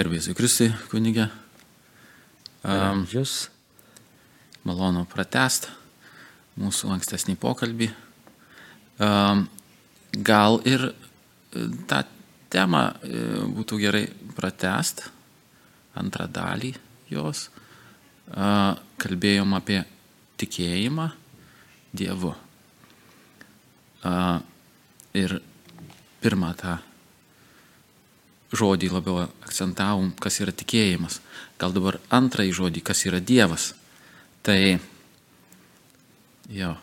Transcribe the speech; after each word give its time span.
Garbėsiu 0.00 0.32
Kristui, 0.32 0.70
kunigė. 0.88 1.26
Um, 2.64 3.02
Jūs 3.12 3.50
malonu 4.64 5.02
pratest 5.04 5.66
mūsų 6.56 6.94
ankstesnį 6.94 7.34
pokalbį. 7.42 7.90
Um, 8.96 9.44
gal 10.24 10.56
ir 10.64 10.86
e, 10.88 10.94
tą 11.84 12.00
temą 12.48 12.82
e, 12.88 13.22
būtų 13.58 13.82
gerai 13.84 14.02
pratest, 14.40 15.04
antrą 15.92 16.30
dalį 16.32 16.72
jos. 17.12 17.50
Uh, 18.30 18.72
kalbėjom 19.04 19.52
apie 19.60 19.82
tikėjimą 20.40 21.10
Dievu. 21.92 22.32
Uh, 24.00 24.38
ir 25.12 25.42
pirmą 26.24 26.56
tą 26.56 26.80
žodį 28.50 28.90
labiau 28.90 29.26
akcentavom, 29.44 30.10
kas 30.18 30.40
yra 30.42 30.54
tikėjimas. 30.54 31.20
Gal 31.60 31.74
dabar 31.76 32.00
antrąjį 32.10 32.54
žodį, 32.56 32.82
kas 32.84 33.04
yra 33.06 33.20
Dievas. 33.22 33.72
Tai 34.42 34.58
jo, 36.50 36.74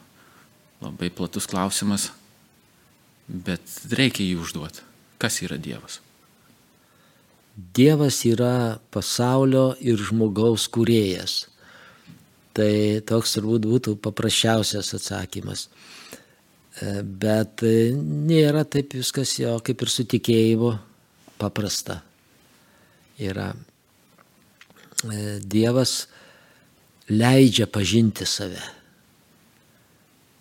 labai 0.84 1.10
platus 1.12 1.48
klausimas, 1.50 2.12
bet 3.28 3.62
reikia 3.92 4.24
jį 4.24 4.38
užduoti. 4.44 4.86
Kas 5.18 5.42
yra 5.42 5.58
Dievas? 5.58 6.00
Dievas 7.58 8.22
yra 8.30 8.78
pasaulio 8.94 9.72
ir 9.82 9.98
žmogaus 9.98 10.68
kūrėjas. 10.70 11.48
Tai 12.58 12.72
toks 13.06 13.34
turbūt 13.38 13.66
būtų 13.70 13.96
paprasčiausias 14.02 14.94
atsakymas. 14.98 15.68
E, 15.68 17.02
Bet 17.02 17.64
e, 17.66 17.92
nėra 17.98 18.64
taip 18.66 18.94
viskas 18.98 19.36
jo 19.42 19.58
kaip 19.66 19.82
ir 19.82 19.94
su 19.94 20.06
tikėjimu 20.10 20.72
paprasta. 21.40 22.02
Yra 23.18 23.52
e, 23.54 25.40
Dievas 25.42 26.08
leidžia 27.10 27.68
pažinti 27.72 28.26
save. 28.28 28.64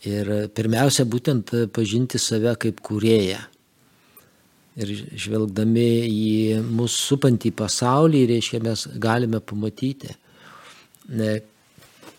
Ir 0.06 0.30
pirmiausia, 0.54 1.06
būtent 1.08 1.50
pažinti 1.74 2.18
save 2.22 2.54
kaip 2.62 2.82
kūrėją. 2.84 3.40
Ir 4.76 4.92
žvelgdami 5.16 5.88
į 6.04 6.60
mūsų 6.68 6.98
supantį 7.00 7.52
pasaulį, 7.56 8.26
reiškia, 8.28 8.60
mes 8.60 8.84
galime 9.00 9.40
pamatyti, 9.40 10.12
ne, 11.16 11.38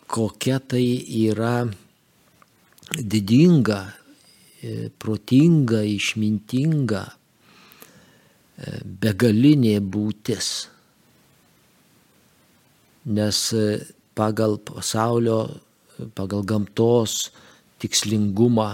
kokia 0.09 0.58
tai 0.66 0.81
yra 1.28 1.67
didinga, 2.98 3.83
e, 4.64 4.89
protinga, 4.98 5.83
išmintinga, 5.86 7.03
e, 7.05 7.17
begalinė 9.03 9.77
būtis. 9.81 10.67
Nes 13.08 13.41
e, 13.53 13.66
pagal 14.17 14.58
pasaulio, 14.67 15.39
pagal 16.17 16.44
gamtos 16.45 17.30
tikslingumą 17.81 18.69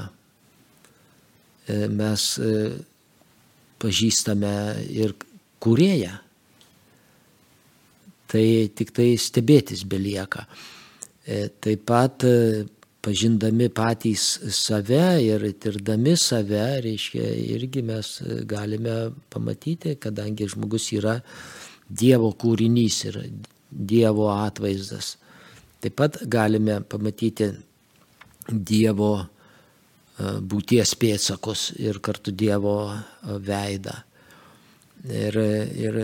mes 1.92 2.23
pažįstame 3.80 4.56
ir 4.92 5.14
kurėją. 5.64 6.12
Tai 8.31 8.45
tik 8.75 8.92
tai 8.95 9.08
stebėtis 9.20 9.86
belieka. 9.88 10.44
Taip 11.64 11.86
pat 11.88 12.25
pažindami 13.04 13.68
patys 13.70 14.40
save 14.56 15.20
ir 15.23 15.44
tirdami 15.59 16.16
save, 16.18 16.64
reiškia, 16.86 17.26
irgi 17.58 17.84
mes 17.84 18.14
galime 18.48 19.12
pamatyti, 19.34 19.98
kadangi 20.00 20.48
žmogus 20.48 20.88
yra 20.96 21.18
Dievo 21.90 22.31
kūrinys 22.40 23.02
ir 23.09 23.20
Dievo 23.70 24.30
atvaizdas. 24.31 25.18
Taip 25.84 25.98
pat 26.00 26.22
galime 26.31 26.80
pamatyti 26.88 27.52
Dievo 28.48 29.14
būties 30.53 30.96
pėtsakus 31.00 31.74
ir 31.81 32.00
kartu 32.00 32.31
Dievo 32.31 32.78
veidą. 33.44 33.97
Ir, 35.03 35.35
ir 35.75 36.02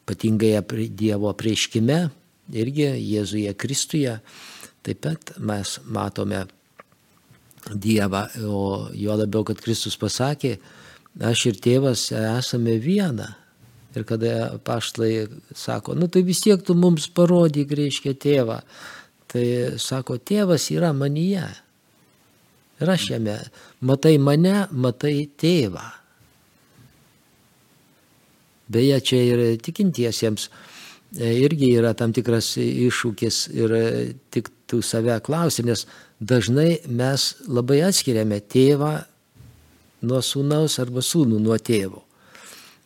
ypatingai 0.00 0.56
Dievo 0.90 1.30
prieškime, 1.38 2.00
irgi 2.58 2.88
Jėzuje 2.96 3.54
Kristuje, 3.54 4.18
taip 4.88 5.02
pat 5.04 5.34
mes 5.38 5.78
matome 5.84 6.46
Dievą, 7.68 8.22
o 8.48 8.88
jo 8.96 9.16
labiau, 9.18 9.44
kad 9.44 9.58
Kristus 9.60 9.98
pasakė, 10.00 10.54
aš 11.20 11.42
ir 11.50 11.58
tėvas 11.60 12.06
esame 12.16 12.78
viena. 12.80 13.34
Ir 13.96 14.04
kada 14.08 14.56
paštlai 14.64 15.26
sako, 15.56 15.96
nu 15.98 16.08
tai 16.08 16.22
vis 16.24 16.40
tiek 16.44 16.62
tu 16.64 16.76
mums 16.78 17.08
parodyk, 17.12 17.72
reiškia 17.76 18.14
tėvą. 18.14 18.60
Tai 19.28 19.44
sako, 19.80 20.16
tėvas 20.16 20.70
yra 20.72 20.94
manyje. 20.96 21.44
Ir 22.78 22.92
aš 22.94 23.08
jame. 23.10 23.36
Matai 23.84 24.16
mane, 24.22 24.68
matai 24.70 25.26
tėvą. 25.40 25.84
Beje, 28.68 29.00
čia 29.10 29.20
ir 29.24 29.42
tikintiesiems 29.64 30.48
irgi 31.16 31.72
yra 31.78 31.94
tam 31.96 32.12
tikras 32.12 32.56
iššūkis 32.60 33.38
ir 33.56 33.76
tik 34.34 34.50
tu 34.68 34.82
save 34.82 35.16
klausi, 35.24 35.64
nes 35.64 35.86
dažnai 36.20 36.82
mes 36.88 37.30
labai 37.48 37.80
atskiriame 37.88 38.40
tėvą 38.44 38.92
nuo 40.04 40.20
sūnaus 40.22 40.78
arba 40.82 41.02
sūnų 41.02 41.40
nuo 41.42 41.56
tėvo. 41.56 42.04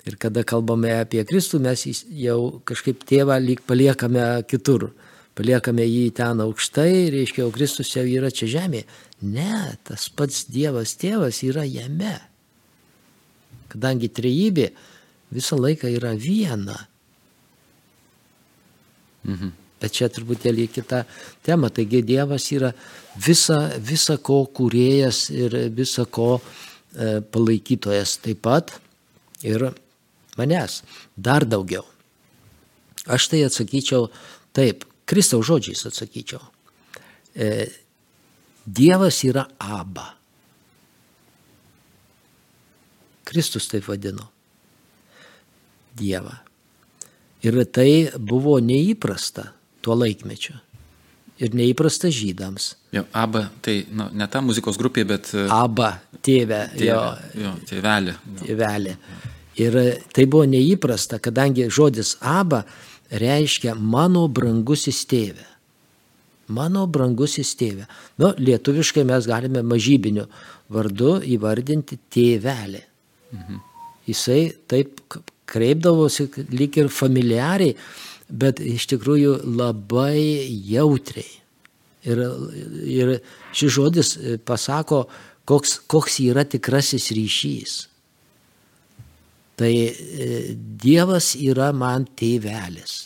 Ir 0.06 0.16
kada 0.18 0.42
kalbame 0.46 0.90
apie 0.98 1.22
Kristų, 1.26 1.60
mes 1.62 1.84
jau 2.18 2.62
kažkaip 2.66 3.04
tėvą 3.06 3.38
lyg 3.42 3.62
paliekame 3.66 4.42
kitur. 4.50 4.90
Paliekame 5.38 5.84
jį 5.86 6.10
ten 6.18 6.42
aukštai, 6.44 7.08
reiškia, 7.14 7.46
o 7.46 7.54
Kristus 7.54 7.94
jau 7.94 8.02
yra 8.04 8.28
čia 8.34 8.50
žemėje. 8.52 8.84
Ne, 9.22 9.78
tas 9.86 10.08
pats 10.12 10.44
Dievas 10.50 10.96
tėvas 10.98 11.38
yra 11.46 11.62
jame. 11.64 12.18
Kadangi 13.72 14.10
trejybė 14.12 14.72
visą 15.32 15.56
laiką 15.56 15.88
yra 15.94 16.12
viena. 16.18 16.76
Mhm. 19.24 19.52
Bet 19.82 19.96
čia 19.98 20.06
truputėlį 20.14 20.68
kita 20.70 21.02
tema. 21.42 21.70
Taigi 21.74 22.04
Dievas 22.06 22.46
yra 22.54 22.70
visa, 23.18 23.72
visa 23.82 24.14
ko 24.22 24.44
kūrėjas 24.46 25.24
ir 25.34 25.56
visa 25.74 26.06
ko 26.06 26.36
e, 26.38 27.18
palaikytojas 27.20 28.16
taip 28.22 28.44
pat 28.46 28.70
ir 29.42 29.66
manęs. 30.38 30.82
Dar 31.18 31.42
daugiau. 31.42 31.82
Aš 33.10 33.26
tai 33.32 33.42
atsakyčiau 33.48 34.06
taip, 34.54 34.86
Kristaus 35.04 35.48
žodžiais 35.50 35.82
atsakyčiau. 35.90 36.42
E, 37.34 37.66
Dievas 38.62 39.18
yra 39.26 39.48
aba. 39.58 40.12
Kristus 43.26 43.66
taip 43.66 43.88
vadino. 43.88 44.28
Dievą. 45.98 46.38
Ir 47.42 47.58
tai 47.74 48.10
buvo 48.18 48.58
neįprasta 48.62 49.48
tuo 49.82 49.96
laikmečiu. 49.98 50.54
Ir 51.42 51.56
neįprasta 51.58 52.10
žydams. 52.12 52.68
Jo, 52.94 53.02
Aba, 53.18 53.48
tai 53.64 53.80
nu, 53.90 54.06
ne 54.14 54.28
ta 54.30 54.42
muzikos 54.44 54.78
grupė, 54.78 55.02
bet 55.08 55.32
e, 55.34 55.48
Aba, 55.50 55.96
tėvė, 56.22 56.60
tėvė, 56.76 56.86
jo, 56.86 57.00
jo, 57.42 57.54
tėvelė. 57.66 58.14
Jo. 58.14 58.42
tėvelė. 58.44 58.96
Ir 59.60 59.78
tai 60.14 60.26
buvo 60.30 60.44
neįprasta, 60.48 61.18
kadangi 61.20 61.66
žodis 61.72 62.14
aba 62.20 62.62
reiškia 63.10 63.74
mano 63.76 64.24
brangusis 64.32 65.02
tėvė. 65.08 65.48
Mano 66.52 66.86
brangusis 66.90 67.52
tėvė. 67.58 67.88
Nu, 68.20 68.32
lietuviškai 68.38 69.04
mes 69.08 69.28
galime 69.28 69.62
mažybiniu 69.66 70.28
vardu 70.72 71.18
įvardinti 71.34 71.98
tėvelį. 72.12 72.82
Mhm. 73.32 73.60
Jisai 74.08 74.40
taip 74.68 74.98
kreipdavosi 75.52 76.28
lyg 76.52 76.80
ir 76.80 76.90
familiariai, 76.92 77.76
bet 78.32 78.62
iš 78.64 78.88
tikrųjų 78.94 79.38
labai 79.58 80.48
jautriai. 80.72 81.28
Ir, 82.02 82.18
ir 82.82 83.10
šis 83.54 83.74
žodis 83.76 84.16
pasako, 84.48 85.04
koks, 85.46 85.76
koks 85.86 86.18
yra 86.24 86.42
tikrasis 86.48 87.12
ryšys. 87.14 87.76
Tai 89.60 89.70
e, 89.70 89.94
Dievas 90.82 91.34
yra 91.38 91.70
man 91.76 92.08
tėvelis. 92.18 92.96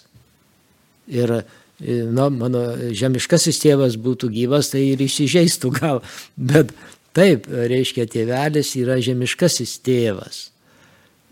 Ir 1.12 1.34
nu, 1.80 2.28
mano 2.32 2.62
žemiškasis 2.96 3.60
tėvas 3.60 3.98
būtų 4.00 4.30
gyvas, 4.32 4.72
tai 4.72 4.86
ir 4.94 5.02
įsižeistų 5.04 5.72
gal. 5.76 6.02
Bet 6.52 6.72
taip, 7.16 7.48
reiškia, 7.50 8.08
tėvelis 8.12 8.74
yra 8.80 8.98
žemiškasis 9.02 9.78
tėvas. 9.84 10.46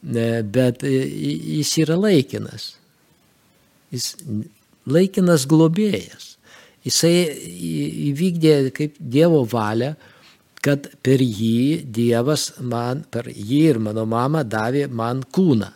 Bet 0.05 0.83
jis 0.85 1.71
yra 1.81 1.97
laikinas. 1.97 2.75
Jis 3.95 4.11
laikinas 4.85 5.47
globėjas. 5.49 6.35
Jisai 6.85 7.15
įvykdė 8.11 8.56
kaip 8.77 8.99
Dievo 9.01 9.41
valią, 9.49 9.95
kad 10.65 10.91
per 11.05 11.23
jį 11.25 11.85
Dievas 11.89 12.51
man, 12.61 13.05
per 13.09 13.31
jį 13.33 13.61
ir 13.71 13.81
mano 13.81 14.05
mama 14.09 14.45
davė 14.45 14.87
man 14.93 15.23
kūną. 15.25 15.71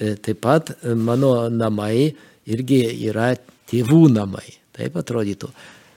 E, 0.00 0.14
taip 0.20 0.40
pat 0.44 0.74
mano 0.96 1.48
namai 1.52 2.10
irgi 2.48 2.82
yra 3.08 3.32
tėvų 3.70 4.02
namai. 4.12 4.46
Taip 4.76 4.96
atrodytų. 5.00 5.48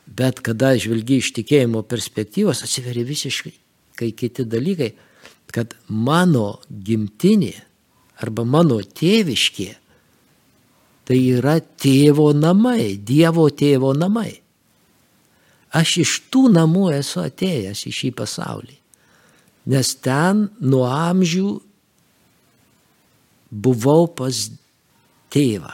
Bet 0.08 0.40
kada 0.44 0.74
žvelgi 0.80 1.20
iš 1.20 1.32
tikėjimo 1.36 1.84
perspektyvos, 1.88 2.64
atsiveria 2.64 3.04
visiškai 3.08 3.54
kai 3.96 4.12
kiti 4.18 4.46
dalykai, 4.50 4.92
kad 5.54 5.76
mano 5.88 6.58
gimtinė 6.70 7.54
arba 8.24 8.46
mano 8.46 8.80
tėviškė 8.82 9.70
tai 11.08 11.20
yra 11.36 11.58
tėvo 11.60 12.32
namai, 12.36 12.96
Dievo 12.98 13.50
tėvo 13.52 13.92
namai. 13.98 14.32
Aš 15.74 15.98
iš 16.04 16.14
tų 16.32 16.48
namų 16.54 16.88
esu 17.00 17.24
atėjęs 17.24 17.84
į 17.90 17.94
šį 17.98 18.10
pasaulį, 18.20 18.76
nes 19.74 19.94
ten 20.06 20.48
nuo 20.62 20.86
amžių 20.88 21.50
buvau 23.54 24.08
pas 24.14 24.46
tėvą. 25.34 25.74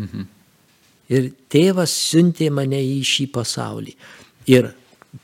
Mhm. 0.00 0.28
Ir 1.10 1.32
tėvas 1.50 1.92
siuntė 1.92 2.48
mane 2.54 2.78
į 2.80 3.00
šį 3.04 3.26
pasaulį. 3.34 3.94
Ir 4.50 4.70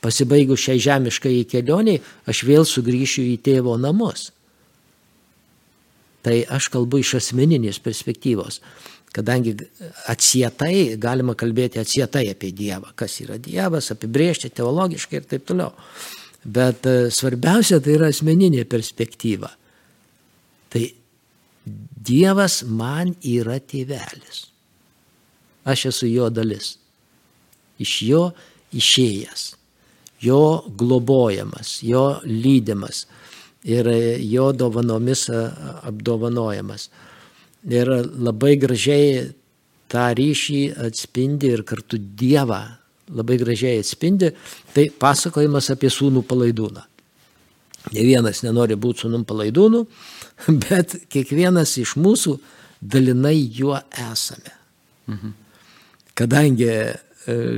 pasibaigus 0.02 0.64
šiai 0.64 0.82
žemiškai 0.82 1.44
kelioniai, 1.50 2.00
aš 2.26 2.42
vėl 2.48 2.66
sugrįšiu 2.66 3.24
į 3.32 3.36
tėvo 3.46 3.76
namus. 3.80 4.30
Tai 6.26 6.40
aš 6.50 6.68
kalbu 6.74 7.00
iš 7.02 7.16
asmeninės 7.20 7.78
perspektyvos, 7.82 8.58
kadangi 9.14 9.54
atsietai 10.10 10.96
galima 11.00 11.36
kalbėti 11.38 11.80
atsietai 11.80 12.26
apie 12.32 12.50
Dievą, 12.56 12.90
kas 12.98 13.20
yra 13.22 13.38
Dievas, 13.38 13.92
apibriežti 13.94 14.50
teologiškai 14.50 15.20
ir 15.20 15.28
taip 15.30 15.46
toliau. 15.46 15.70
Bet 16.46 16.86
e, 16.86 17.08
svarbiausia 17.14 17.78
tai 17.82 17.96
yra 17.96 18.10
asmeninė 18.12 18.66
perspektyva. 18.70 19.50
Tai 20.70 20.82
Dievas 22.06 22.60
man 22.66 23.14
yra 23.26 23.58
tėvelis. 23.58 24.44
Aš 25.66 25.88
esu 25.90 26.10
jo 26.10 26.28
dalis. 26.30 26.76
Iš 27.82 27.94
jo 28.06 28.22
išėjęs, 28.76 29.48
jo 30.26 30.64
globojamas, 30.78 31.78
jo 31.82 32.06
lydimas 32.24 33.04
ir 33.66 33.88
jo 34.22 34.52
dovanomis 34.52 35.26
apdovanojamas. 35.30 36.88
Ir 37.66 37.90
labai 38.22 38.54
gražiai 38.62 39.26
tą 39.90 40.08
ryšį 40.18 40.60
atspindi 40.86 41.50
ir 41.54 41.64
kartu 41.66 41.98
Dievą 41.98 42.60
labai 43.14 43.38
gražiai 43.38 43.80
atspindi, 43.80 44.30
tai 44.74 44.88
pasakojimas 44.90 45.70
apie 45.74 45.90
sūnų 45.92 46.24
palaidūną. 46.26 46.82
Ne 47.94 48.02
vienas 48.02 48.42
nenori 48.42 48.74
būti 48.74 49.04
sūnum 49.04 49.24
palaidūnu, 49.28 49.82
bet 50.66 50.96
kiekvienas 51.12 51.76
iš 51.82 51.96
mūsų 52.02 52.36
dalinai 52.82 53.38
juo 53.54 53.78
esame. 54.10 54.54
Mhm. 55.06 55.34
Kadangi 56.16 56.66
e, 56.66 56.94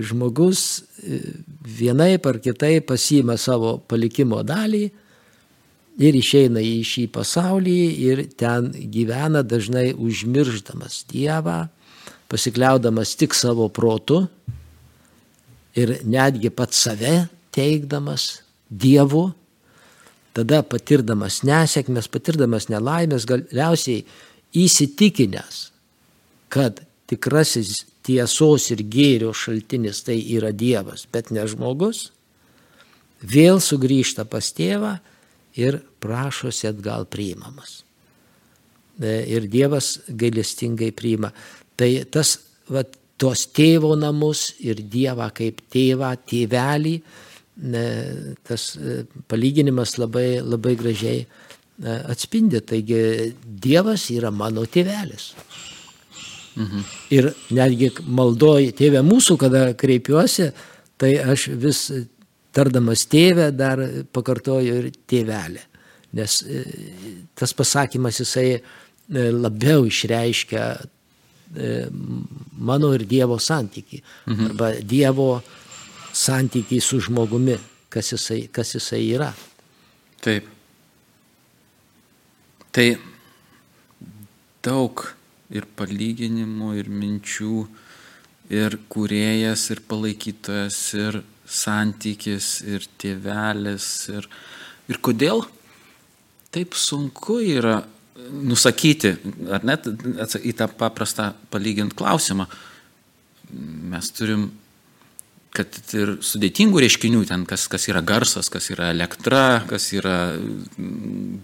žmogus 0.01 0.81
e, 1.03 1.21
vienaip 1.61 2.27
ar 2.27 2.39
kitaip 2.41 2.87
pasima 2.89 3.37
savo 3.37 3.77
palikimo 3.89 4.41
dalį 4.47 4.85
ir 5.99 6.17
išeina 6.17 6.63
į 6.63 6.79
šį 6.87 7.05
pasaulį 7.13 7.79
ir 8.07 8.23
ten 8.39 8.71
gyvena 8.93 9.43
dažnai 9.43 9.91
užmirždamas 9.93 11.03
Dievą, 11.11 11.67
pasikliaudamas 12.31 13.17
tik 13.19 13.35
savo 13.35 13.69
protu 13.69 14.23
ir 15.77 15.99
netgi 16.05 16.51
pats 16.55 16.87
save 16.87 17.27
teikdamas 17.55 18.41
Dievu, 18.71 19.31
tada 20.37 20.63
patirdamas 20.63 21.43
nesėkmės, 21.47 22.09
patirdamas 22.13 22.69
nelaimės, 22.71 23.27
galiausiai 23.29 24.05
įsitikinęs, 24.57 25.63
kad 26.53 26.85
tikrasis 27.09 27.85
tiesos 28.07 28.69
ir 28.75 28.85
gėrio 28.89 29.33
šaltinis 29.37 30.03
tai 30.07 30.19
yra 30.37 30.53
Dievas, 30.53 31.07
bet 31.13 31.33
ne 31.35 31.45
žmogus, 31.49 32.09
vėl 33.21 33.61
sugrįžta 33.65 34.27
pas 34.29 34.53
tėvą 34.55 34.99
ir 35.59 35.81
prašosi 36.01 36.69
atgal 36.71 37.09
priimamas. 37.11 37.83
E, 39.01 39.23
ir 39.35 39.49
Dievas 39.51 39.97
gailestingai 40.09 40.91
priima. 40.97 41.33
Tai 41.79 41.91
tas, 42.11 42.37
va, 42.71 42.85
tos 43.19 43.47
tėvo 43.55 43.95
namus 43.99 44.53
ir 44.63 44.83
Dievą 44.83 45.31
kaip 45.35 45.63
tėvą, 45.73 46.13
tėvelį, 46.29 46.97
tas 48.47 48.69
e, 48.79 49.03
palyginimas 49.27 49.97
labai, 49.99 50.39
labai 50.43 50.77
gražiai 50.79 51.25
e, 51.25 51.29
atspindi. 52.11 52.63
Taigi 52.63 53.35
Dievas 53.43 54.09
yra 54.15 54.31
mano 54.31 54.67
tėvelis. 54.67 55.33
Mhm. 56.59 56.85
Ir 57.15 57.31
netgi 57.55 57.93
maldoji 58.05 58.75
tėvė 58.77 59.03
mūsų, 59.07 59.39
kada 59.39 59.65
kreipiuosi, 59.79 60.51
tai 60.99 61.15
aš 61.23 61.49
vis 61.55 61.87
tardamas 62.55 63.07
tėvę 63.07 63.53
dar 63.55 63.83
pakartoju 64.13 64.79
ir 64.83 64.91
tėvelę. 65.09 65.63
Nes 66.19 66.41
e, 66.43 66.63
tas 67.39 67.53
pasakymas 67.55 68.19
jisai 68.25 68.61
labiau 69.09 69.87
išreiškia 69.89 70.65
mano 72.59 72.93
ir 72.95 73.07
Dievo 73.09 73.39
santyki. 73.39 74.03
Mhm. 74.27 74.51
Arba 74.51 74.73
Dievo 74.83 75.43
santykiai 76.13 76.81
su 76.81 77.01
žmogumi, 77.01 77.57
kas 77.89 78.13
jisai, 78.13 78.49
kas 78.53 78.75
jisai 78.75 79.03
yra. 79.15 79.33
Taip. 80.21 80.49
Tai 82.73 82.89
daug 84.63 85.18
ir 85.55 85.67
palyginimų, 85.79 86.73
ir 86.81 86.91
minčių, 86.93 87.59
ir 88.53 88.79
kuriejas, 88.93 89.69
ir 89.73 89.83
palaikytojas, 89.89 90.81
ir 90.99 91.21
santykis, 91.49 92.51
ir 92.69 92.87
tėvelis. 93.01 93.89
Ir, 94.13 94.29
ir 94.89 95.01
kodėl 95.05 95.45
taip 96.53 96.77
sunku 96.77 97.41
yra 97.45 97.81
nusakyti, 98.29 99.15
ar 99.53 99.65
net 99.67 99.87
į 99.89 100.55
tą 100.59 100.69
paprastą 100.79 101.33
palygint 101.53 101.95
klausimą. 101.97 102.49
Mes 103.89 104.11
turim 104.13 104.51
kad 105.59 105.79
ir 105.97 106.19
sudėtingų 106.25 106.83
reiškinių, 106.85 107.23
ten 107.29 107.45
kas, 107.49 107.67
kas 107.73 107.89
yra 107.91 108.03
garsas, 108.07 108.51
kas 108.53 108.69
yra 108.71 108.93
elektra, 108.93 109.63
kas 109.71 109.89
yra 109.97 110.37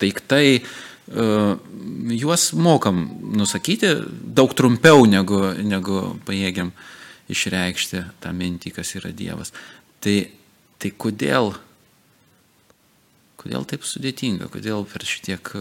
daiktai, 0.00 0.60
juos 1.06 2.52
mokam 2.56 3.04
nusakyti 3.36 3.90
daug 4.08 4.54
trumpiau 4.56 5.04
negu, 5.06 5.40
negu 5.60 6.00
pajėgiam 6.24 6.72
išreikšti 7.32 8.04
tą 8.20 8.32
mintį, 8.36 8.72
kas 8.78 8.94
yra 8.96 9.12
Dievas. 9.12 9.52
Tai, 10.00 10.16
tai 10.80 10.90
kodėl, 10.96 11.52
kodėl 13.40 13.68
taip 13.68 13.84
sudėtinga, 13.84 14.48
kodėl 14.52 14.84
per 14.88 15.04
šitiek 15.08 15.52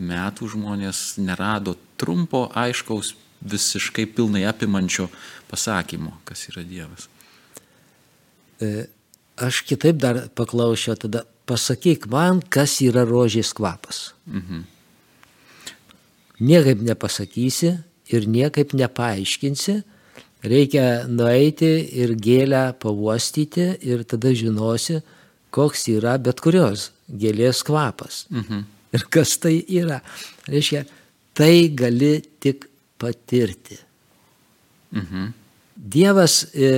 metų 0.00 0.50
žmonės 0.56 1.16
nerado 1.20 1.76
trumpo, 2.00 2.46
aiškaus, 2.56 3.14
visiškai 3.46 4.06
pilnai 4.16 4.46
apimančio 4.48 5.10
pasakymo, 5.50 6.16
kas 6.24 6.48
yra 6.50 6.64
Dievas. 6.64 7.10
E, 8.64 8.86
aš 9.36 9.60
kitaip 9.68 10.00
dar 10.00 10.22
paklausiau 10.32 10.96
tada, 10.96 11.26
pasakyk 11.46 12.08
man, 12.12 12.40
kas 12.40 12.80
yra 12.84 13.04
rožės 13.08 13.52
kvapas. 13.56 14.14
Mhm. 14.24 14.64
Niekaip 16.40 16.82
nepasakysi 16.84 17.72
ir 18.12 18.26
niekaip 18.28 18.74
nepaaiškinsi, 18.76 19.76
reikia 20.44 21.06
nueiti 21.08 21.70
ir 22.02 22.12
gėlę 22.20 22.74
pavostyti 22.82 23.70
ir 23.86 24.04
tada 24.04 24.34
žinosi, 24.36 25.00
koks 25.50 25.88
yra 25.94 26.18
bet 26.20 26.42
kurios 26.44 26.90
gėlės 27.08 27.64
kvapas. 27.66 28.26
Mhm. 28.30 28.64
Ir 28.96 29.08
kas 29.12 29.36
tai 29.40 29.58
yra. 29.68 30.00
Reiškia, 30.48 30.84
tai 31.34 31.68
gali 31.74 32.20
tik 32.40 32.68
patirti. 32.98 33.78
Mhm. 34.92 35.32
Dievas 35.76 36.46
e, 36.54 36.68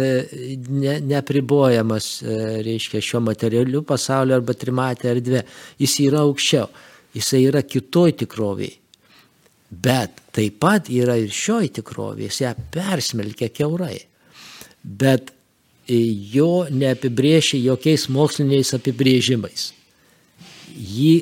ne, 0.69 0.97
nepribojamas, 1.07 2.23
e, 2.23 2.39
reiškia, 2.67 3.03
šio 3.05 3.21
materialiu 3.23 3.85
pasaulio 3.87 4.35
arba 4.35 4.57
trimatė 4.59 5.13
erdvė. 5.13 5.45
Jis 5.79 5.95
yra 6.03 6.25
aukščiau, 6.27 6.67
jisai 7.15 7.45
yra 7.47 7.63
kitoj 7.63 8.17
tikroviai. 8.19 8.75
Bet 9.71 10.23
taip 10.33 10.61
pat 10.63 10.89
yra 10.89 11.19
ir 11.21 11.33
šioj 11.35 11.69
tikrovėje, 11.79 12.31
jis 12.31 12.41
ją 12.45 12.53
persmelkia 12.73 13.51
keurai. 13.53 13.99
Bet 14.83 15.35
jo 15.89 16.67
neapibrėžia 16.71 17.61
jokiais 17.61 18.09
moksliniais 18.13 18.73
apibrėžimais. 18.77 19.73
Jį 20.73 21.15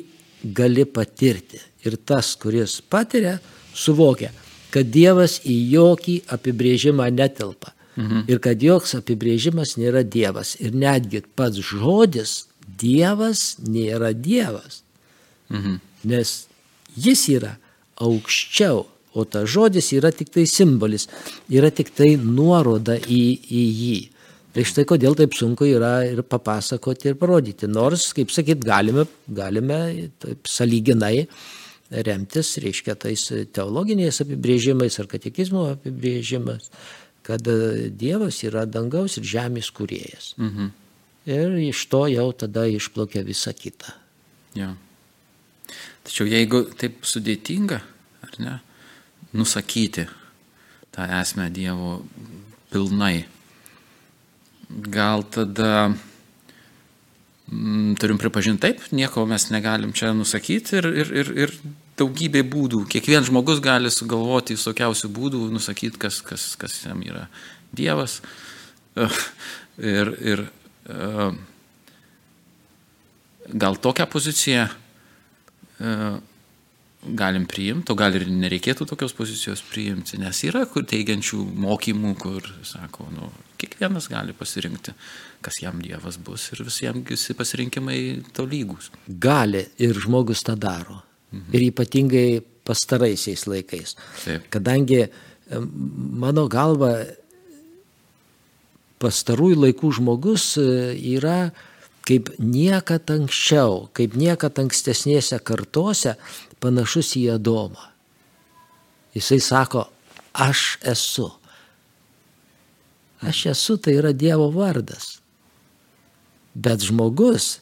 gali 0.55 0.85
patirti. 0.85 1.59
Ir 1.87 1.97
tas, 2.03 2.35
kuris 2.35 2.81
patiria, 2.81 3.37
suvokia, 3.75 4.31
kad 4.71 4.89
Dievas 4.91 5.39
į 5.47 5.55
jokį 5.73 6.17
apibrėžimą 6.35 7.07
netelpa. 7.15 7.73
Mhm. 7.97 8.27
Ir 8.29 8.39
kad 8.39 8.61
joks 8.61 8.93
apibrėžimas 8.99 9.77
nėra 9.79 10.03
Dievas. 10.03 10.55
Ir 10.61 10.75
netgi 10.75 11.23
pats 11.35 11.57
žodis 11.57 12.45
Dievas 12.77 13.57
nėra 13.63 14.13
Dievas. 14.13 14.83
Mhm. 15.49 15.79
Nes 16.03 16.45
jis 16.95 17.23
yra 17.33 17.57
aukščiau, 18.03 18.85
o 19.17 19.25
tas 19.25 19.49
žodis 19.49 19.91
yra 19.97 20.11
tik 20.13 20.29
tai 20.33 20.45
simbolis, 20.49 21.07
yra 21.49 21.71
tik 21.73 21.93
tai 21.97 22.15
nuoroda 22.21 22.97
į, 22.97 23.23
į 23.49 23.63
jį. 23.81 23.97
Tai 24.57 24.63
štai 24.65 24.87
kodėl 24.89 25.13
taip 25.17 25.35
sunku 25.37 25.67
yra 25.69 25.99
ir 26.07 26.23
papasakoti 26.25 27.11
ir 27.11 27.17
parodyti. 27.19 27.69
Nors, 27.69 28.07
kaip 28.17 28.31
sakyt, 28.33 28.63
galime, 28.65 29.05
galime 29.29 29.79
taip 30.21 30.49
saliginai 30.49 31.27
remtis, 31.91 32.55
reiškia, 32.63 32.95
tais 32.99 33.27
teologiniais 33.53 34.17
apibrėžimais 34.23 34.97
ar 34.99 35.09
katekizmo 35.11 35.67
apibrėžimas, 35.75 36.71
kad 37.27 37.45
Dievas 37.99 38.41
yra 38.47 38.65
dangaus 38.65 39.19
ir 39.19 39.27
žemės 39.29 39.69
kuriejas. 39.75 40.33
Mhm. 40.41 40.73
Ir 41.27 41.55
iš 41.67 41.85
to 41.91 42.05
jau 42.07 42.31
tada 42.31 42.65
išplaukia 42.71 43.21
visa 43.27 43.51
kita. 43.53 43.93
Ja. 44.55 44.73
Tačiau 46.07 46.27
jeigu 46.29 46.63
taip 46.79 47.03
sudėtinga, 47.07 47.79
ar 48.25 48.37
ne, 48.43 48.53
nusakyti 49.37 50.07
tą 50.95 51.07
esmę 51.19 51.49
Dievo 51.53 51.97
pilnai, 52.71 53.25
gal 54.67 55.23
tada 55.31 55.89
mm, 57.51 57.95
turim 57.99 58.17
pripažinti 58.19 58.63
taip, 58.65 58.87
nieko 58.91 59.25
mes 59.29 59.49
negalim 59.53 59.93
čia 59.95 60.13
nusakyti 60.15 60.79
ir, 60.79 60.89
ir, 61.03 61.13
ir, 61.21 61.33
ir 61.45 61.55
daugybė 61.97 62.43
būdų. 62.47 62.85
Kiekvienas 62.91 63.29
žmogus 63.31 63.61
gali 63.63 63.91
sugalvoti 63.93 64.57
visokiausių 64.57 65.11
būdų, 65.13 65.43
nusakyti, 65.53 65.99
kas, 66.01 66.21
kas, 66.25 66.51
kas 66.59 66.79
jam 66.85 67.01
yra 67.05 67.27
Dievas. 67.75 68.21
Ir, 69.77 70.09
ir 70.25 70.39
gal 73.53 73.75
tokią 73.77 74.07
poziciją 74.09 74.63
galim 75.77 77.45
priimti, 77.47 77.91
o 77.93 77.97
gal 77.97 78.15
ir 78.17 78.25
nereikėtų 78.29 78.87
tokios 78.89 79.13
pozicijos 79.17 79.61
priimti, 79.69 80.17
nes 80.21 80.39
yra 80.47 80.65
kur 80.69 80.85
teigiančių 80.87 81.39
mokymų, 81.63 82.13
kur, 82.19 82.47
sako, 82.67 83.07
nu, 83.13 83.29
kiekvienas 83.61 84.09
gali 84.11 84.35
pasirinkti, 84.37 84.93
kas 85.45 85.61
jam 85.61 85.79
Dievas 85.83 86.17
bus 86.17 86.49
ir 86.53 86.63
visiems 86.65 87.05
visi 87.09 87.35
pasirinkimai 87.37 87.99
tolygus. 88.37 88.91
Gali 89.07 89.63
ir 89.77 90.01
žmogus 90.03 90.43
tą 90.47 90.57
daro. 90.59 91.03
Mhm. 91.31 91.53
Ir 91.53 91.67
ypatingai 91.69 92.27
pastaraisiais 92.67 93.45
laikais. 93.47 93.95
Taip. 94.23 94.49
Kadangi 94.51 95.05
mano 96.19 96.47
galva 96.51 96.91
pastarųjų 99.01 99.59
laikų 99.67 99.91
žmogus 99.99 100.55
e, 100.59 100.95
yra 101.15 101.51
kaip 102.07 102.31
niekad 102.39 103.09
anksčiau, 103.11 103.89
kaip 103.95 104.15
niekad 104.15 104.55
ankstesnėse 104.61 105.41
kartose 105.43 106.15
panašus 106.63 107.15
į 107.19 107.25
Adomą. 107.35 107.89
Jisai 109.17 109.41
sako, 109.43 109.87
aš 110.31 110.77
esu. 110.87 111.27
Aš 113.27 113.47
esu 113.51 113.77
tai 113.81 113.97
yra 113.99 114.13
Dievo 114.13 114.47
vardas. 114.53 115.17
Bet 116.55 116.85
žmogus 116.85 117.57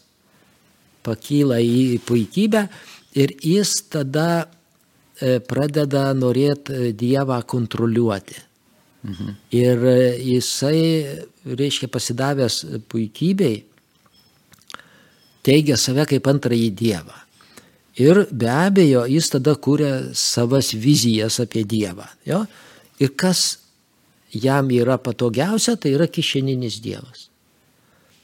pakyla 1.05 1.57
į 1.63 2.01
puikybę 2.05 2.67
ir 3.17 3.33
jis 3.43 3.73
tada 3.91 4.45
e, 4.45 5.39
pradeda 5.39 6.09
norėti 6.17 6.75
e, 6.75 6.91
Dievą 6.93 7.39
kontroliuoti. 7.47 8.37
Mhm. 9.05 9.33
Ir 9.53 9.83
jisai, 10.17 10.83
reiškia, 11.45 11.89
pasidavęs 11.93 12.63
puikybei, 12.89 13.63
teigia 15.45 15.77
save 15.77 16.07
kaip 16.09 16.27
antrąjį 16.31 16.71
Dievą. 16.79 17.19
Ir 18.01 18.25
be 18.31 18.49
abejo, 18.51 19.05
jis 19.07 19.29
tada 19.31 19.53
kūrė 19.55 19.91
savas 20.17 20.73
vizijas 20.75 21.39
apie 21.43 21.63
Dievą. 21.63 22.09
Jo? 22.27 22.43
Ir 22.99 23.13
kas 23.15 23.61
jam 24.35 24.67
yra 24.73 24.97
patogiausia, 24.99 25.77
tai 25.79 25.95
yra 25.95 26.09
kišeninis 26.11 26.81
Dievas. 26.83 27.29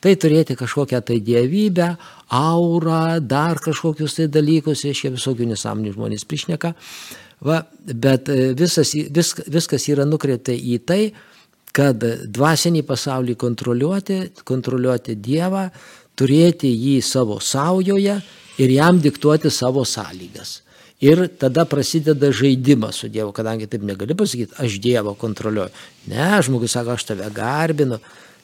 Tai 0.01 0.15
turėti 0.17 0.55
kažkokią 0.57 0.99
tai 1.05 1.19
dievybę, 1.21 1.91
aurą, 2.33 3.19
dar 3.21 3.59
kažkokius 3.61 4.17
tai 4.17 4.25
dalykus, 4.33 4.81
reiškia 4.87 5.11
visokių 5.13 5.51
nesąmonių 5.51 5.93
žmonės 5.93 6.25
priešneka. 6.25 6.73
Va, 7.45 7.59
bet 7.85 8.29
e, 8.33 8.51
visas, 8.57 8.95
vis, 8.97 9.35
viskas 9.45 9.85
yra 9.93 10.07
nukreipta 10.09 10.55
į 10.57 10.79
tai, 10.89 11.03
kad 11.71 12.01
dvasinį 12.01 12.81
pasaulį 12.87 13.37
kontroliuoti, 13.39 14.17
kontroliuoti 14.43 15.15
Dievą, 15.21 15.67
turėti 16.21 16.69
jį 16.69 16.99
savo 17.01 17.39
saujoje 17.41 18.19
ir 18.61 18.75
jam 18.75 18.99
diktuoti 19.01 19.49
savo 19.49 19.85
sąlygas. 19.87 20.59
Ir 21.01 21.25
tada 21.41 21.65
prasideda 21.65 22.29
žaidimas 22.29 22.99
su 23.01 23.07
Dievu, 23.09 23.31
kadangi 23.33 23.65
taip 23.65 23.81
negali 23.81 24.13
pasakyti, 24.13 24.53
aš 24.61 24.77
Dievą 24.83 25.15
kontroliuoju. 25.17 25.73
Ne, 26.13 26.27
žmogus 26.45 26.75
sako, 26.77 26.93
aš 26.93 27.07
tave 27.09 27.29
garbinu. 27.33 27.97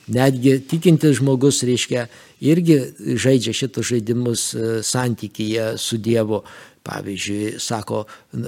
Netgi 0.07 0.55
tikintis 0.65 1.19
žmogus, 1.19 1.59
reiškia, 1.67 2.07
irgi 2.41 2.79
žaidžia 3.19 3.53
šitus 3.53 3.91
žaidimus 3.91 4.47
e, 4.55 4.69
santykyje 4.81 5.75
su 5.77 5.99
Dievu. 6.01 6.41
Pavyzdžiui, 6.87 7.57
sako, 7.59 8.05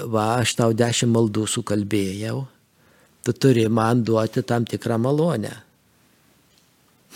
va, 0.09 0.39
aš 0.39 0.55
tau 0.55 0.73
dešimt 0.73 1.11
maldų 1.11 1.43
sukalbėjau, 1.51 2.37
tu 3.27 3.33
turi 3.35 3.65
man 3.67 4.01
duoti 4.07 4.45
tam 4.47 4.63
tikrą 4.65 4.95
malonę. 5.03 5.51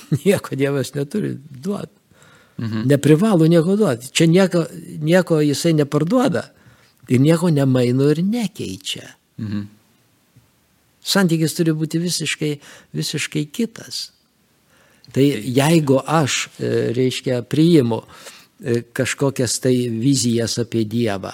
Nieko 0.26 0.60
Dievas 0.60 0.94
neturi 0.94 1.38
duoti. 1.40 2.03
Mhm. 2.58 2.88
Neprivalo 2.88 3.48
nieko 3.48 3.76
duoti. 3.76 4.12
Čia 4.12 4.28
nieko, 4.28 4.66
nieko 5.02 5.40
jisai 5.42 5.74
neparduoda. 5.74 6.44
Ir 7.10 7.20
nieko 7.20 7.50
nemaino 7.50 8.10
ir 8.12 8.24
nekeičia. 8.24 9.08
Mhm. 9.38 9.62
Santykis 11.04 11.56
turi 11.58 11.74
būti 11.76 12.00
visiškai, 12.00 12.52
visiškai 12.96 13.46
kitas. 13.52 14.12
Tai 15.12 15.24
jeigu 15.44 16.00
aš, 16.08 16.48
e, 16.60 16.70
reiškia, 16.96 17.42
priimu 17.44 18.00
e, 18.64 18.82
kažkokias 18.96 19.60
tai 19.60 19.90
vizijas 19.90 20.56
apie 20.62 20.86
Dievą, 20.88 21.34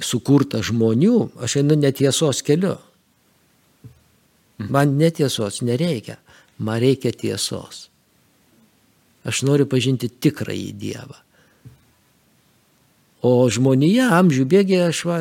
sukurtą 0.00 0.62
žmonių, 0.64 1.42
aš 1.44 1.58
einu 1.60 1.76
netiesos 1.76 2.40
keliu. 2.46 2.78
Mhm. 4.56 4.70
Man 4.72 4.96
netiesos 4.96 5.60
nereikia, 5.60 6.16
man 6.58 6.80
reikia 6.80 7.12
tiesos. 7.12 7.90
Aš 9.26 9.42
noriu 9.46 9.66
pažinti 9.70 10.08
tikrąjį 10.08 10.72
Dievą. 10.78 11.20
O 13.26 13.48
žmonija, 13.50 14.10
amžių 14.20 14.44
bėgė, 14.46 14.80
aš 14.86 15.00
va, 15.08 15.16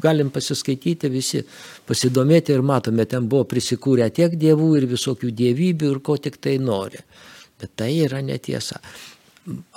galim 0.00 0.30
pasiskaityti 0.32 1.10
visi, 1.12 1.42
pasidomėti 1.88 2.54
ir 2.54 2.62
matome, 2.64 3.04
ten 3.10 3.26
buvo 3.28 3.44
prisikūrę 3.50 4.06
tiek 4.16 4.36
dievų 4.38 4.70
ir 4.78 4.86
visokių 4.88 5.32
dievybių 5.42 5.90
ir 5.96 6.00
ko 6.06 6.16
tik 6.16 6.38
tai 6.40 6.56
nori. 6.62 7.02
Bet 7.60 7.74
tai 7.76 7.90
yra 8.06 8.22
netiesa. 8.24 8.80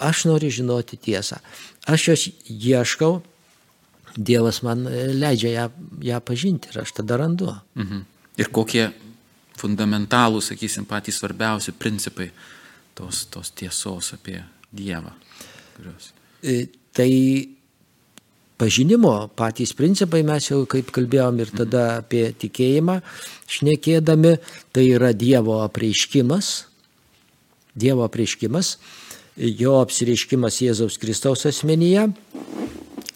Aš 0.06 0.26
noriu 0.30 0.52
žinoti 0.54 1.00
tiesą. 1.02 1.42
Aš 1.90 2.10
jos 2.12 2.28
ieškau, 2.48 3.22
Dievas 4.14 4.60
man 4.62 4.84
leidžia 4.86 5.50
ją, 5.50 5.64
ją 6.06 6.20
pažinti 6.22 6.70
ir 6.70 6.84
aš 6.84 6.92
tada 7.00 7.18
randu. 7.18 7.48
Mhm. 7.74 8.04
Ir 8.38 8.50
kokie 8.54 8.92
fundamentalūs, 9.58 10.52
sakysim, 10.52 10.86
patys 10.86 11.18
svarbiausi 11.18 11.74
principai 11.74 12.30
tos, 12.96 13.26
tos 13.32 13.52
tiesos 13.52 14.14
apie 14.16 14.42
Dievą. 14.74 15.14
Kurios... 15.78 16.12
E, 16.44 16.68
tai 16.94 17.14
pažinimo 18.58 19.30
patys 19.36 19.74
principai 19.78 20.24
mes 20.26 20.50
jau 20.50 20.64
kaip 20.70 20.92
kalbėjom 20.94 21.40
ir 21.44 21.54
tada 21.56 21.86
apie 22.02 22.26
tikėjimą 22.38 23.00
šnekėdami, 23.50 24.36
tai 24.74 24.88
yra 24.94 25.14
Dievo 25.14 25.60
apreiškimas, 25.66 26.54
Dievo 27.74 28.06
apreiškimas, 28.06 28.78
jo 29.36 29.80
apsireiškimas 29.82 30.62
Jėzaus 30.62 31.00
Kristaus 31.02 31.48
asmenyje, 31.50 32.08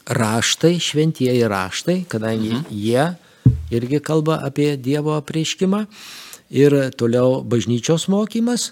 raštai, 0.07 0.77
šventieji 0.81 1.46
raštai, 1.51 2.00
kadangi 2.10 2.55
mhm. 2.55 2.65
jie 2.72 3.77
irgi 3.77 4.01
kalba 4.01 4.41
apie 4.48 4.74
Dievo 4.79 5.17
apreiškimą 5.19 5.86
ir 6.50 6.75
toliau 6.96 7.41
bažnyčios 7.43 8.07
mokymas 8.12 8.72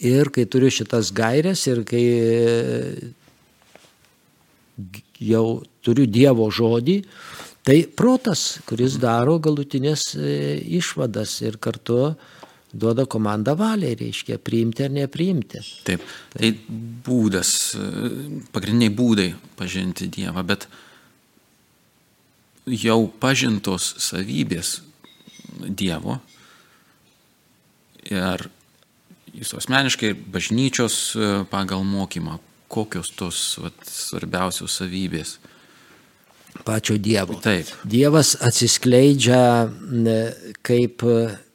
Ir 0.00 0.30
kai 0.32 0.46
turiu 0.48 0.70
šitas 0.72 1.10
gairias 1.12 1.66
ir 1.68 1.82
kai 1.84 2.04
jau 5.20 5.60
turiu 5.84 6.08
Dievo 6.08 6.48
žodį, 6.52 7.00
tai 7.66 7.82
protas, 7.84 8.58
kuris 8.68 8.96
daro 9.00 9.38
galutinės 9.42 10.14
e, 10.16 10.34
išvadas 10.80 11.36
ir 11.44 11.58
kartu 11.60 12.14
duoda 12.72 13.04
komandą 13.10 13.56
valiai, 13.58 13.96
reiškia 13.98 14.38
priimti 14.42 14.86
ar 14.86 14.94
nepriimti. 14.94 15.60
Taip, 15.86 16.04
tai 16.32 16.52
būdas, 17.06 17.52
e, 17.76 17.88
pagrindiniai 18.54 18.94
būdai 18.96 19.28
pažinti 19.58 20.08
Dievą, 20.12 20.44
bet 20.46 20.68
jau 22.70 23.02
pažintos 23.20 23.92
savybės 24.00 24.78
Dievo 25.60 26.20
ir 28.08 28.48
jūsų 29.40 29.60
asmeniškai 29.62 30.14
bažnyčios 30.32 31.00
e, 31.16 31.30
pagal 31.50 31.84
mokymą, 31.88 32.38
kokios 32.70 33.10
tos 33.16 33.58
vat, 33.62 33.80
svarbiausios 33.88 34.78
savybės? 34.82 35.38
pačio 36.64 36.98
Dievo. 36.98 37.38
Taip. 37.42 37.66
Dievas 37.84 38.34
atsiskleidžia 38.40 39.70
kaip, 40.66 41.04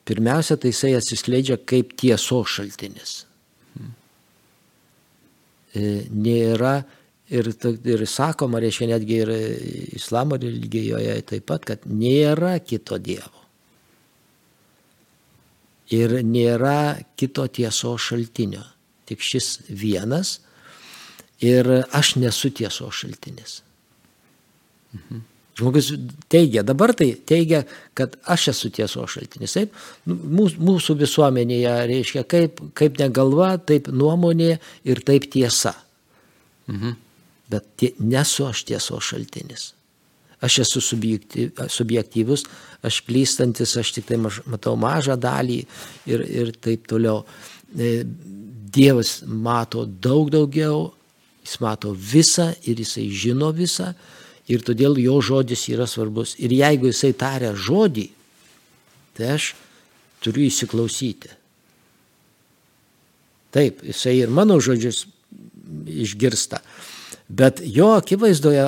pirmiausia, 0.07 0.57
tai 0.57 0.71
jisai 0.73 0.95
atsiskleidžia 0.97 1.59
kaip 1.67 1.95
tiesos 1.99 2.57
šaltinis. 2.57 3.15
E, 5.75 6.05
nėra 6.07 6.77
ir, 7.29 7.49
ir 7.51 8.05
sakoma, 8.07 8.61
reiškia 8.63 8.93
netgi 8.93 9.17
ir 9.25 9.33
islamo 9.99 10.39
religijoje 10.39 11.17
taip 11.27 11.49
pat, 11.51 11.65
kad 11.73 11.89
nėra 11.89 12.57
kito 12.63 12.99
Dievo. 13.01 13.44
Ir 15.93 16.17
nėra 16.25 16.97
kito 17.19 17.45
tiesos 17.47 18.09
šaltinio. 18.09 18.63
Tik 19.05 19.21
šis 19.21 19.67
vienas. 19.69 20.39
Ir 21.45 21.67
aš 21.93 22.15
nesu 22.17 22.49
tiesos 22.55 23.03
šaltinis. 23.03 23.61
Mhm. 24.95 25.23
Žmogus 25.55 25.93
teigia, 26.27 26.65
dabar 26.67 26.91
tai 26.99 27.13
teigia, 27.15 27.61
kad 27.95 28.17
aš 28.27 28.49
esu 28.51 28.69
tiesos 28.75 29.13
šaltinis. 29.13 29.53
Taip, 29.55 29.77
nu, 30.09 30.49
mūsų, 30.51 30.97
visuomenėje 30.99 31.75
reiškia, 31.91 32.25
kaip, 32.27 32.59
kaip 32.75 32.99
negalva, 32.99 33.53
taip 33.63 33.87
nuomonė 33.87 34.57
ir 34.83 35.03
taip 35.07 35.29
tiesa. 35.31 35.71
Mhm. 36.67 36.97
Bet 37.51 37.69
tie, 37.79 37.93
nesu 38.03 38.49
aš 38.49 38.65
tiesos 38.67 39.13
šaltinis. 39.13 39.74
Aš 40.45 40.59
esu 40.65 40.81
subjektyvus, 40.83 42.45
aš 42.85 42.99
klystantis, 43.07 43.75
aš 43.81 43.93
tik 43.95 44.09
tai 44.09 44.19
maž, 44.21 44.41
matau 44.49 44.75
mažą 44.77 45.15
dalį 45.17 45.61
ir, 46.11 46.25
ir 46.25 46.51
taip 46.61 46.85
toliau. 46.91 47.23
E, 47.73 48.03
Dievas 48.75 49.21
mato 49.25 49.85
daug 49.87 50.27
daugiau, 50.33 50.89
jis 51.45 51.59
mato 51.63 51.93
visą 51.95 52.49
ir 52.67 52.81
jisai 52.83 53.05
žino 53.07 53.53
visą 53.55 53.93
ir 54.51 54.61
todėl 54.65 54.99
jo 54.99 55.19
žodis 55.23 55.67
yra 55.71 55.87
svarbus. 55.89 56.35
Ir 56.43 56.53
jeigu 56.53 56.91
jisai 56.91 57.13
taria 57.17 57.53
žodį, 57.55 58.09
tai 59.15 59.31
aš 59.37 59.53
turiu 60.23 60.45
įsiklausyti. 60.49 61.31
Taip, 63.55 63.85
jisai 63.87 64.17
ir 64.19 64.33
mano 64.33 64.57
žodžius 64.59 65.05
išgirsta. 65.87 66.59
Bet 67.31 67.61
jo 67.63 67.93
akivaizdoje 67.95 68.65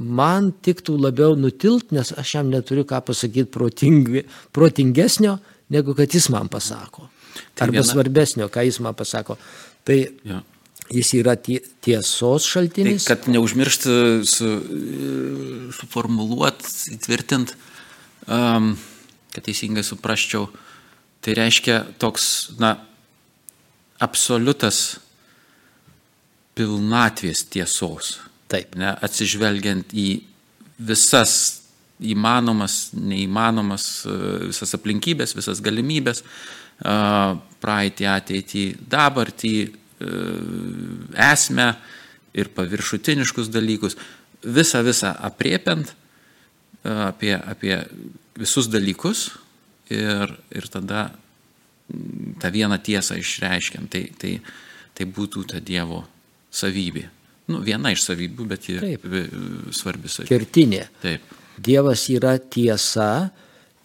man 0.00 0.50
tiktų 0.64 0.96
labiau 1.00 1.36
nutilt, 1.38 1.92
nes 1.94 2.12
aš 2.16 2.36
jam 2.38 2.50
neturiu 2.52 2.86
ką 2.88 3.02
pasakyti 3.06 3.50
protingi, 3.52 4.24
protingesnio, 4.56 5.38
negu 5.70 5.94
kad 5.98 6.14
jis 6.14 6.30
man 6.32 6.50
pasako. 6.52 7.08
Tai 7.54 7.68
Arba 7.68 7.78
viena... 7.78 7.88
svarbesnio, 7.88 8.48
ką 8.52 8.64
jis 8.66 8.80
man 8.84 8.96
pasako. 8.98 9.38
Tai 9.86 9.98
ja. 10.26 10.40
Jis 10.90 11.12
yra 11.14 11.36
tiesos 11.38 12.48
šaltinis. 12.50 13.04
Tai, 13.04 13.14
kad 13.14 13.28
neužmiršti 13.30 13.92
su, 14.26 14.48
suformuluot, 15.76 16.64
įtvirtint, 16.96 17.52
um, 18.26 18.72
kad 19.30 19.46
teisingai 19.46 19.84
suprasčiau, 19.86 20.48
tai 21.22 21.36
reiškia 21.38 21.84
toks, 22.02 22.24
na, 22.58 22.72
absoliutas 24.02 24.98
pilnatvės 26.58 27.44
tiesos. 27.52 28.16
Taip. 28.50 28.74
Ne, 28.80 28.92
atsižvelgiant 29.06 29.94
į 29.94 30.08
visas 30.80 31.34
įmanomas, 32.00 32.90
neįmanomas, 32.96 33.84
visas 34.48 34.72
aplinkybės, 34.74 35.36
visas 35.36 35.60
galimybės, 35.62 36.24
praeitį, 37.60 38.06
ateitį, 38.08 38.64
dabartį, 38.90 39.54
E, 40.00 40.08
esmę 41.32 41.74
ir 42.32 42.48
paviršutiniškus 42.56 43.50
dalykus, 43.52 43.98
visą 44.40 44.80
visą 44.86 45.12
apriepiant 45.28 45.90
e, 45.90 45.94
apie, 46.88 47.34
apie 47.36 47.76
visus 48.40 48.70
dalykus 48.72 49.26
ir, 49.92 50.32
ir 50.56 50.68
tada 50.72 51.10
tą 52.40 52.52
vieną 52.54 52.78
tiesą 52.80 53.18
išreiškiant. 53.20 53.90
Tai, 53.92 54.04
tai, 54.16 54.34
tai 54.96 55.04
būtų 55.04 55.44
ta 55.52 55.60
Dievo 55.60 56.06
savybė. 56.48 57.04
Nu, 57.50 57.60
viena 57.66 57.92
iš 57.94 58.06
savybių, 58.06 58.48
bet 58.50 58.68
ji 58.70 58.80
Taip. 58.80 59.06
svarbi 59.76 60.10
savybė. 60.10 60.30
Kertinė. 60.30 60.82
Taip. 61.02 61.36
Dievas 61.60 62.06
yra 62.12 62.38
tiesa 62.40 63.30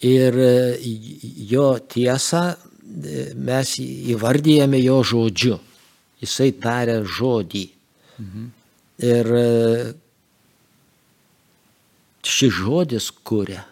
ir 0.05 0.37
jo 1.49 1.69
tiesą 1.91 2.47
mes 3.35 3.77
įvardyjame 3.81 4.79
jo 4.83 4.99
žodžiu 5.03 5.57
jisai 6.25 6.51
taria 6.61 7.01
žodį. 7.03 7.65
Mhm. 8.21 8.49
Ir 9.05 9.31
e, 9.35 9.47
šis 12.25 12.53
žodis 12.55 13.09
kuria, 13.27 13.65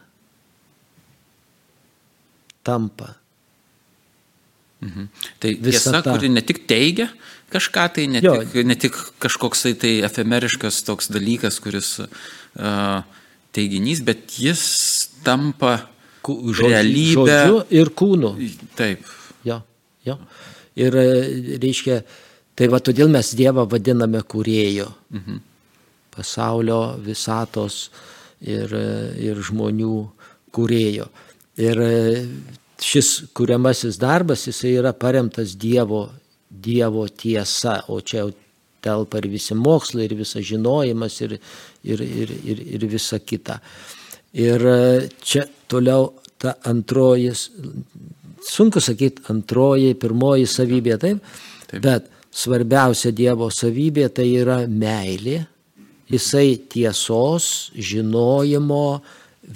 tampa. 2.63 3.13
Mhm. 4.83 5.07
Tai 5.39 5.53
tiesa, 5.63 6.01
ta... 6.01 6.11
kuri 6.11 6.31
ne 6.33 6.43
tik 6.43 6.65
teigia 6.67 7.07
kažką, 7.53 7.87
tai 7.95 8.07
ne, 8.11 8.23
jo. 8.25 8.35
tik, 8.41 8.57
ne 8.67 8.77
tik 8.79 8.97
kažkoks 9.23 9.65
tai, 9.81 9.95
efemeriškas 10.07 10.81
toks 10.87 11.11
dalykas, 11.13 11.61
kuris 11.63 11.95
uh, 12.01 13.05
teiginys, 13.55 14.03
bet 14.05 14.35
jis 14.41 14.65
tampa 15.25 15.77
žodžiu, 16.25 16.67
realybę. 16.73 17.29
Žodžiu 17.29 17.63
ir 17.79 17.93
kūnu. 18.01 18.35
Taip. 18.79 19.07
Jo, 19.47 19.61
jo. 20.07 20.17
Ir 20.79 20.95
e, 20.97 21.09
reiškia, 21.61 21.99
Tai 22.53 22.69
va 22.69 22.79
todėl 22.83 23.09
mes 23.09 23.33
Dievą 23.37 23.65
vadiname 23.69 24.21
kūrėjo. 24.21 24.89
Mhm. 25.13 25.41
Pasaulio, 26.13 26.99
visatos 27.01 27.87
ir, 28.41 28.69
ir 29.17 29.39
žmonių 29.41 29.95
kūrėjo. 30.53 31.07
Ir 31.57 31.81
šis 32.83 33.31
kuriamasis 33.33 33.97
darbas, 34.01 34.45
jisai 34.45 34.75
yra 34.77 34.91
paremtas 34.93 35.55
Dievo, 35.57 36.05
Dievo 36.63 37.05
tiesa, 37.07 37.81
o 37.91 37.99
čia 38.01 38.23
jau 38.23 38.31
telpa 38.83 39.21
ir 39.21 39.29
visi 39.31 39.55
mokslai, 39.55 40.07
ir 40.07 40.17
visas 40.19 40.43
žinojimas, 40.47 41.19
ir, 41.25 41.37
ir, 41.83 42.03
ir, 42.03 42.33
ir, 42.43 42.63
ir 42.77 42.85
visa 42.91 43.19
kita. 43.19 43.59
Ir 44.33 44.65
čia 45.23 45.45
toliau 45.69 46.09
ta 46.41 46.57
antroji, 46.67 47.31
sunku 48.43 48.81
sakyti, 48.83 49.23
antroji, 49.31 49.93
pirmoji 49.99 50.49
savybė, 50.49 50.97
taip, 50.99 51.23
taip. 51.69 51.79
bet 51.85 52.09
svarbiausia 52.33 53.13
Dievo 53.15 53.49
savybė 53.53 54.09
tai 54.15 54.29
yra 54.41 54.63
meilė. 54.67 55.43
Jisai 56.13 56.59
tiesos, 56.69 57.71
žinojimo, 57.73 58.85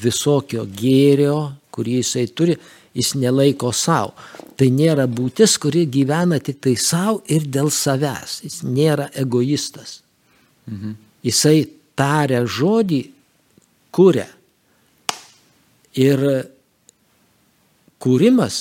visokio 0.03 0.63
gėrio, 0.65 1.35
kurį 1.75 1.99
jisai 1.99 2.25
turi, 2.33 2.55
jis 2.97 3.13
nelaiko 3.19 3.73
savo. 3.75 4.15
Tai 4.57 4.67
nėra 4.73 5.05
būtis, 5.05 5.57
kuri 5.61 5.85
gyvena 5.85 6.39
tik 6.41 6.61
tai 6.65 6.73
savo 6.81 7.21
ir 7.29 7.45
dėl 7.45 7.69
savęs. 7.73 8.39
Jis 8.45 8.63
nėra 8.65 9.09
egoistas. 9.13 10.01
Mhm. 10.65 10.95
Jisai 11.27 11.67
taria 11.97 12.43
žodį, 12.45 13.03
kuria. 13.93 14.27
Ir 15.97 16.23
kūrimas 18.01 18.57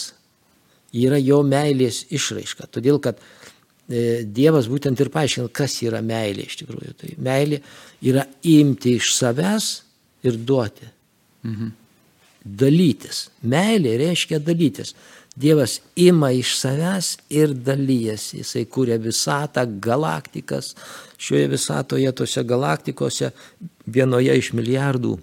yra 0.96 1.18
jo 1.20 1.42
meilės 1.44 2.04
išraiška. 2.16 2.68
Todėl, 2.72 3.00
kad 3.04 3.20
E, 3.86 4.24
Dievas 4.26 4.66
būtent 4.66 4.98
ir 4.98 5.12
paaiškina, 5.14 5.50
kas 5.54 5.78
yra 5.86 6.00
meilė 6.02 6.48
iš 6.48 6.58
tikrųjų. 6.62 6.94
Tai 6.98 7.10
meilė 7.22 7.60
yra 8.10 8.24
imti 8.50 8.96
iš 8.98 9.12
savęs 9.14 9.68
ir 10.26 10.38
duoti. 10.42 10.88
Mhm. 11.46 11.74
Dalytis. 12.46 13.26
Meilė 13.46 13.96
reiškia 14.02 14.40
dalytis. 14.42 14.94
Dievas 15.36 15.80
ima 15.96 16.30
iš 16.32 16.54
savęs 16.56 17.16
ir 17.28 17.52
dalyjasi. 17.52 18.40
Jisai 18.40 18.64
kūrė 18.64 18.96
visatą, 19.04 19.66
galaktikas. 19.84 20.72
Šioje 21.20 21.50
visatoje, 21.52 22.12
tose 22.16 22.44
galaktikose, 22.44 23.32
vienoje 23.86 24.36
iš 24.40 24.54
milijardų 24.56 25.16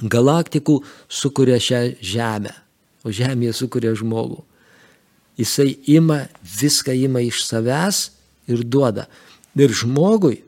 galaktikų 0.00 0.78
sukuria 1.08 1.58
šią 1.60 1.82
žemę, 2.00 2.52
o 3.04 3.12
žemėje 3.12 3.54
sukuria 3.56 3.92
žmogų. 3.98 4.40
Jisai 5.38 5.76
ima, 5.90 6.26
viską 6.42 6.94
ima 6.96 7.22
iš 7.24 7.42
savęs 7.48 8.10
ir 8.50 8.64
duoda. 8.64 9.06
Ir 9.56 9.72
žmogui, 9.74 10.42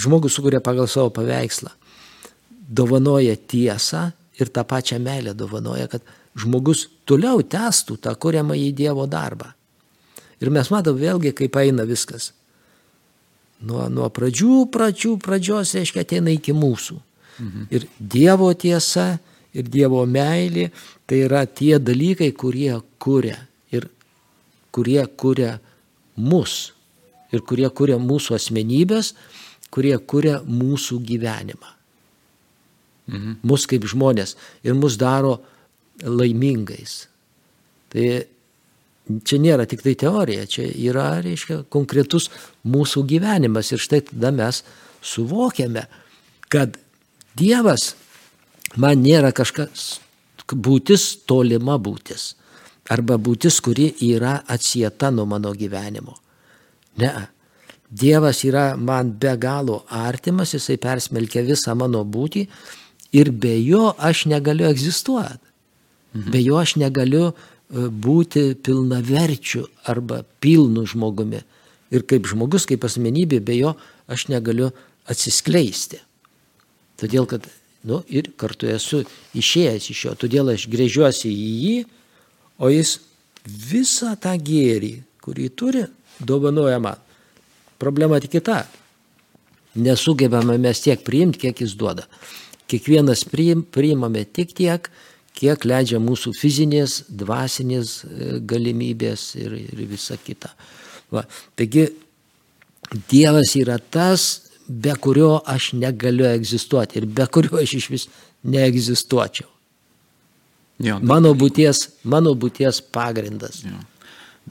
žmogus 0.00 0.36
sukuria 0.36 0.60
pagal 0.64 0.88
savo 0.88 1.10
paveikslą, 1.12 1.72
dovanoja 2.50 3.36
tiesą 3.36 4.10
ir 4.40 4.52
tą 4.52 4.64
pačią 4.68 5.00
meilę 5.00 5.34
dovanoja, 5.36 5.88
kad 5.88 6.04
žmogus 6.36 6.86
toliau 7.08 7.42
testų 7.42 7.98
tą 8.02 8.14
kuriamą 8.20 8.56
į 8.58 8.72
Dievo 8.76 9.06
darbą. 9.08 9.52
Ir 10.40 10.52
mes 10.52 10.68
matome 10.72 11.00
vėlgi, 11.00 11.32
kaip 11.36 11.56
eina 11.56 11.86
viskas. 11.88 12.32
Nuo, 13.64 13.86
nuo 13.88 14.10
pradžių, 14.12 14.66
pradžių, 14.72 15.16
pradžios, 15.24 15.72
reiškia, 15.78 16.04
ateina 16.04 16.34
iki 16.34 16.52
mūsų. 16.52 16.98
Mhm. 17.40 17.66
Ir 17.72 17.88
Dievo 17.98 18.50
tiesa, 18.52 19.14
ir 19.56 19.68
Dievo 19.72 20.04
meilė, 20.04 20.68
tai 21.08 21.24
yra 21.24 21.46
tie 21.48 21.78
dalykai, 21.80 22.34
kurie 22.36 22.74
kuria 23.00 23.38
kurie 24.76 25.06
kuria 25.16 25.56
mus 26.16 26.72
ir 27.32 27.40
kurie 27.48 27.68
kuria 27.72 27.96
mūsų 28.00 28.36
asmenybės, 28.36 29.14
kurie 29.72 29.96
kuria 29.98 30.42
mūsų 30.44 31.00
gyvenimą. 31.08 31.72
Mhm. 33.06 33.36
Mus 33.46 33.64
kaip 33.70 33.86
žmonės 33.88 34.36
ir 34.66 34.76
mus 34.76 34.98
daro 35.00 35.38
laimingais. 36.04 37.06
Tai 37.92 38.06
čia 39.26 39.38
nėra 39.40 39.66
tik 39.70 39.84
tai 39.84 39.94
teorija, 39.98 40.46
čia 40.50 40.66
yra, 40.68 41.20
reiškia, 41.24 41.62
konkretus 41.72 42.28
mūsų 42.66 43.04
gyvenimas. 43.12 43.70
Ir 43.72 43.82
štai 43.82 44.02
tada 44.10 44.32
mes 44.34 44.62
suvokiame, 45.04 45.86
kad 46.52 46.78
Dievas 47.36 47.90
man 48.80 49.02
nėra 49.04 49.28
kažkas 49.36 49.98
būtis 50.48 51.26
tolima 51.28 51.76
būtis. 51.76 52.34
Arba 52.88 53.18
būtis, 53.18 53.58
kuri 53.60 53.90
yra 54.06 54.38
atsieta 54.46 55.10
nuo 55.10 55.26
mano 55.26 55.50
gyvenimo. 55.52 56.14
Ne. 57.02 57.10
Dievas 57.90 58.42
yra 58.46 58.76
man 58.76 59.12
be 59.18 59.36
galo 59.36 59.84
artimas, 59.90 60.54
jisai 60.54 60.78
persmelkia 60.78 61.42
visą 61.46 61.74
mano 61.78 62.04
būtį 62.04 62.46
ir 63.12 63.30
be 63.30 63.52
jo 63.62 63.92
aš 63.98 64.26
negaliu 64.30 64.66
egzistuoti. 64.70 65.42
Mhm. 66.16 66.30
Be 66.32 66.40
jo 66.40 66.56
aš 66.56 66.76
negaliu 66.80 67.28
e, 67.28 67.34
būti 67.90 68.54
pilnaverčiu 68.56 69.66
arba 69.84 70.22
pilnu 70.40 70.86
žmogumi. 70.88 71.42
Ir 71.92 72.02
kaip 72.08 72.26
žmogus, 72.26 72.66
kaip 72.66 72.84
asmenybė, 72.88 73.40
be 73.44 73.58
jo 73.60 73.76
aš 74.10 74.28
negaliu 74.32 74.72
atsiskleisti. 75.06 76.00
Todėl, 76.96 77.28
kad, 77.28 77.44
nu, 77.86 78.00
ir 78.08 78.32
kartu 78.40 78.70
esu 78.72 79.02
išėjęs 79.36 79.90
iš 79.92 80.04
jo, 80.06 80.14
todėl 80.18 80.54
aš 80.54 80.66
grėžiuosi 80.72 81.30
į 81.30 81.50
jį, 81.62 81.76
o 82.58 82.72
jis 82.72 82.96
visą 83.44 84.16
tą 84.18 84.32
gėrį, 84.40 84.94
kurį 85.22 85.50
turi, 85.54 85.84
dovanoja 86.18 86.80
man. 86.82 86.98
Problema 87.78 88.18
tik 88.22 88.38
kita. 88.38 88.64
Nesugebame 89.76 90.56
mes 90.58 90.80
tiek 90.80 91.02
priimti, 91.04 91.44
kiek 91.44 91.60
jis 91.60 91.76
duoda. 91.76 92.06
Kiekvienas 92.66 93.26
priim, 93.28 93.60
priimame 93.62 94.24
tik 94.24 94.56
tiek, 94.56 94.88
kiek 95.36 95.66
leidžia 95.68 96.00
mūsų 96.02 96.32
fizinės, 96.38 97.02
dvasinės 97.08 97.92
e, 98.04 98.32
galimybės 98.48 99.28
ir, 99.40 99.54
ir 99.60 99.84
visa 99.90 100.16
kita. 100.16 100.52
Va. 101.12 101.26
Taigi 101.58 101.88
Dievas 103.10 103.56
yra 103.58 103.78
tas, 103.78 104.46
be 104.66 104.94
kurio 105.02 105.40
aš 105.46 105.72
negaliu 105.78 106.26
egzistuoti 106.28 107.00
ir 107.00 107.06
be 107.10 107.26
kurio 107.30 107.58
aš 107.62 107.74
iš 107.80 107.88
vis 107.90 108.06
neegzistuočiau. 108.46 109.48
Jo, 110.86 110.98
mano, 111.00 111.32
būties, 111.38 111.86
mano 112.04 112.34
būties 112.36 112.82
pagrindas. 112.92 113.62
Jo. 113.64 113.78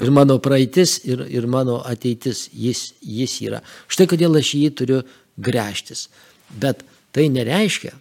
Ir 0.01 0.11
mano 0.11 0.39
praeitis, 0.43 0.97
ir, 1.07 1.21
ir 1.31 1.45
mano 1.47 1.77
ateitis, 1.87 2.49
jis, 2.51 2.89
jis 2.99 3.35
yra. 3.45 3.61
Štai 3.87 4.09
kodėl 4.11 4.35
aš 4.35 4.49
jį 4.57 4.71
turiu 4.75 5.03
grėžtis. 5.39 6.09
Bet 6.51 6.81
tai 7.15 7.29
nereiškia, 7.31 7.93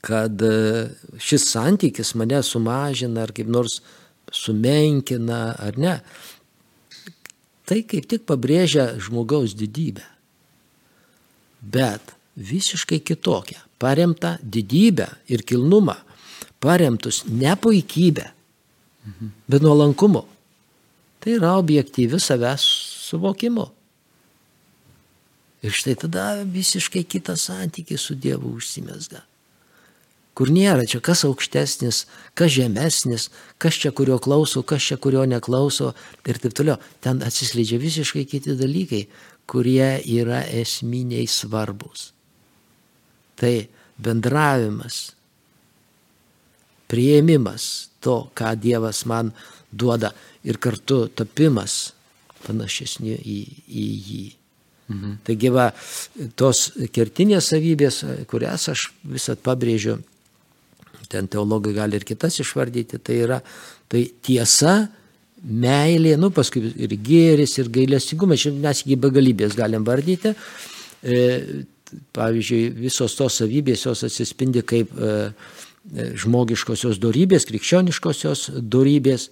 kad 0.00 0.42
e, 0.42 0.88
šis 1.18 1.48
santykis 1.52 2.14
mane 2.16 2.42
sumažina 2.42 3.26
ar 3.26 3.34
kaip 3.36 3.48
nors 3.48 3.80
sumenkina 4.32 5.56
ar 5.58 5.78
ne. 5.78 5.98
Tai 7.68 7.82
kaip 7.86 8.08
tik 8.10 8.24
pabrėžia 8.26 8.94
žmogaus 9.02 9.54
didybę 9.58 10.06
bet 11.60 12.14
visiškai 12.36 13.00
kitokią, 13.00 13.58
paremtą 13.78 14.36
didybę 14.42 15.08
ir 15.28 15.44
kilnumą, 15.44 15.94
paremtus 16.60 17.24
ne 17.28 17.56
puikybę, 17.56 18.30
mhm. 19.06 19.30
bet 19.48 19.62
nuolankumu. 19.62 20.24
Tai 21.20 21.32
yra 21.36 21.56
objektyvi 21.60 22.20
savęs 22.20 22.64
suvokimu. 23.08 23.66
Ir 25.60 25.74
štai 25.76 25.96
tada 26.00 26.40
visiškai 26.48 27.04
kitas 27.04 27.44
santykis 27.50 28.00
su 28.00 28.14
Dievu 28.16 28.54
užsimesga. 28.56 29.20
Kur 30.40 30.48
nėra 30.48 30.86
čia 30.88 31.02
kas 31.04 31.20
aukštesnis, 31.28 32.06
kas 32.32 32.54
žemesnis, 32.54 33.26
kas 33.60 33.76
čia 33.76 33.90
kurio 33.92 34.16
klauso, 34.24 34.62
kas 34.64 34.86
čia 34.88 34.96
kurio 34.96 35.26
neklauso 35.28 35.90
ir 36.24 36.40
taip 36.40 36.54
toliau. 36.56 36.78
Ten 37.04 37.20
atsiskleidžia 37.20 37.76
visiškai 37.82 38.24
kiti 38.24 38.56
dalykai, 38.56 39.02
kurie 39.44 39.98
yra 40.08 40.40
esminiai 40.48 41.26
svarbus. 41.28 42.14
Tai 43.36 43.52
bendravimas, 44.00 45.10
prieimimas 46.88 47.90
to, 48.00 48.30
ką 48.32 48.56
Dievas 48.64 49.04
man 49.04 49.34
duoda 49.68 50.14
ir 50.40 50.56
kartu 50.56 51.02
tapimas 51.20 51.90
panašesniu 52.46 53.20
į, 53.20 53.40
į 53.68 53.88
jį. 54.08 54.26
Mhm. 54.88 55.18
Taigi 55.28 55.52
va, 55.52 55.68
tos 56.32 56.70
kertinės 56.96 57.52
savybės, 57.52 58.00
kurias 58.32 58.70
aš 58.72 58.88
visat 59.04 59.44
pabrėžiu, 59.44 60.00
ten 61.10 61.28
teologai 61.30 61.74
gali 61.76 61.98
ir 61.98 62.06
kitas 62.08 62.38
išvardyti, 62.42 63.00
tai 63.02 63.20
yra 63.26 63.40
tai 63.90 64.06
tiesa, 64.22 64.76
meilė, 65.40 66.16
nu 66.20 66.30
paskui 66.34 66.62
ir 66.76 66.94
gėris, 67.00 67.56
ir 67.60 67.70
gailestingumas, 67.72 68.46
mes 68.60 68.82
iki 68.84 68.98
begalybės 69.00 69.56
galim 69.58 69.86
vardyti. 69.86 70.34
E, 71.00 71.20
pavyzdžiui, 72.14 72.64
visos 72.84 73.16
tos 73.18 73.40
savybės 73.40 73.86
jos 73.88 74.04
atsispindi 74.06 74.62
kaip 74.62 74.92
e, 74.94 75.14
e, 75.96 76.10
žmogiškosios 76.22 77.00
darybės, 77.02 77.48
krikščioniškosios 77.48 78.50
darybės, 78.60 79.30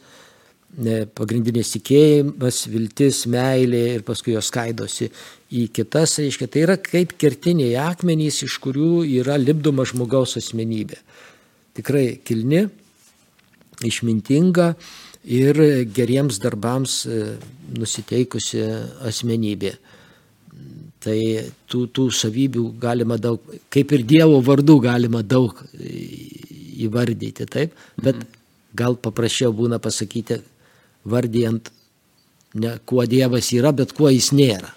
pagrindinės 1.16 1.70
tikėjimas, 1.72 2.66
viltis, 2.68 3.22
meilė 3.30 3.80
ir 3.94 4.02
paskui 4.04 4.34
jos 4.34 4.50
skaidosi 4.52 5.08
į 5.48 5.62
kitas, 5.72 6.18
reiškia, 6.20 6.48
tai 6.52 6.64
yra 6.66 6.76
kaip 6.76 7.14
kertiniai 7.20 7.78
akmenys, 7.80 8.42
iš 8.44 8.58
kurių 8.60 9.06
yra 9.22 9.38
lipdoma 9.40 9.86
žmogaus 9.88 10.36
asmenybė. 10.40 11.00
Tikrai 11.78 12.18
kilni, 12.26 12.64
išmintinga, 13.86 14.72
ir 15.28 15.60
geriems 15.94 16.40
darbams 16.42 17.04
e, 17.06 17.20
nusiteikusi 17.78 18.64
asmenybė. 19.06 19.74
Tai 20.98 21.18
tų, 21.70 21.84
tų 21.94 22.08
savybių 22.14 22.64
galima 22.82 23.18
daug, 23.22 23.44
kaip 23.70 23.94
ir 23.94 24.02
Dievo 24.08 24.40
vardų 24.42 24.78
galima 24.82 25.22
daug 25.22 25.60
įvardyti, 25.78 27.46
taip, 27.46 27.76
bet 27.96 28.16
mhm. 28.16 28.38
gal 28.78 28.98
paprasčiau 28.98 29.54
būna 29.54 29.78
pasakyti, 29.82 30.40
vardijant 31.08 31.70
ne 32.58 32.74
kuo 32.88 33.04
Dievas 33.06 33.52
yra, 33.54 33.70
bet 33.72 33.94
kuo 33.94 34.10
jis 34.10 34.32
nėra. 34.34 34.72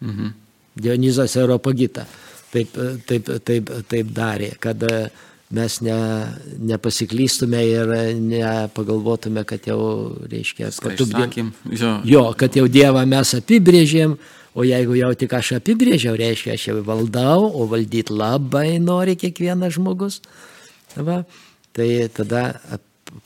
Mhm. 0.00 0.32
Dionizas 0.76 1.36
Europagita 1.40 2.04
taip, 2.52 2.74
taip, 3.08 3.30
taip, 3.44 3.70
taip 3.88 4.10
darė, 4.16 4.52
kad 4.60 4.82
mes 5.50 5.80
ne, 5.80 5.98
nepasiklystume 6.58 7.60
ir 7.66 7.92
nepagalvotume, 8.18 9.44
kad 9.46 9.68
jau, 9.68 9.80
reiškia, 10.30 10.72
kad, 10.82 10.96
tu, 10.98 11.06
jo. 12.04 12.24
kad 12.38 12.58
jau 12.58 12.66
Dievą 12.70 13.04
mes 13.06 13.34
apibrėžėm, 13.38 14.16
o 14.56 14.66
jeigu 14.66 14.96
jau 14.98 15.12
tik 15.18 15.36
aš 15.38 15.56
apibrėžiau, 15.60 16.16
reiškia, 16.18 16.56
aš 16.56 16.68
jau 16.70 16.80
valdau, 16.86 17.46
o 17.46 17.68
valdyti 17.70 18.14
labai 18.14 18.80
nori 18.82 19.14
kiekvienas 19.20 19.76
žmogus, 19.78 20.18
va, 20.96 21.22
tai 21.76 21.90
tada 22.10 22.48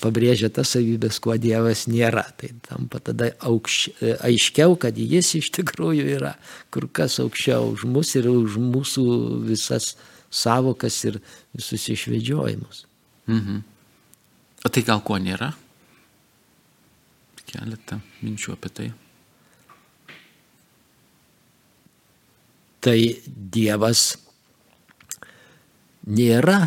pabrėžia 0.01 0.51
tas 0.53 0.75
savybės, 0.75 1.19
kuo 1.23 1.37
Dievas 1.41 1.87
nėra. 1.91 2.27
Tai 2.39 2.51
tampa 2.67 3.01
tada 3.03 3.31
aukš, 3.49 3.79
aiškiau, 4.21 4.77
kad 4.81 4.99
jis 4.99 5.35
iš 5.41 5.51
tikrųjų 5.57 6.07
yra 6.19 6.35
kur 6.73 6.89
kas 6.93 7.19
aukščiau 7.23 7.73
už 7.75 7.87
mus 7.91 8.15
ir 8.19 8.29
už 8.31 8.59
mūsų 8.61 9.07
visas 9.49 9.95
savokas 10.31 10.97
ir 11.05 11.21
visus 11.57 11.89
išvedžiojimus. 11.91 12.87
Mhm. 13.27 13.61
O 14.65 14.69
tai 14.69 14.83
gal 14.87 15.03
ko 15.05 15.19
nėra? 15.19 15.51
Keletą 17.51 17.99
minčių 18.23 18.55
apie 18.55 18.71
tai. 18.71 18.89
Tai 22.81 22.99
Dievas 23.27 24.15
nėra 26.07 26.61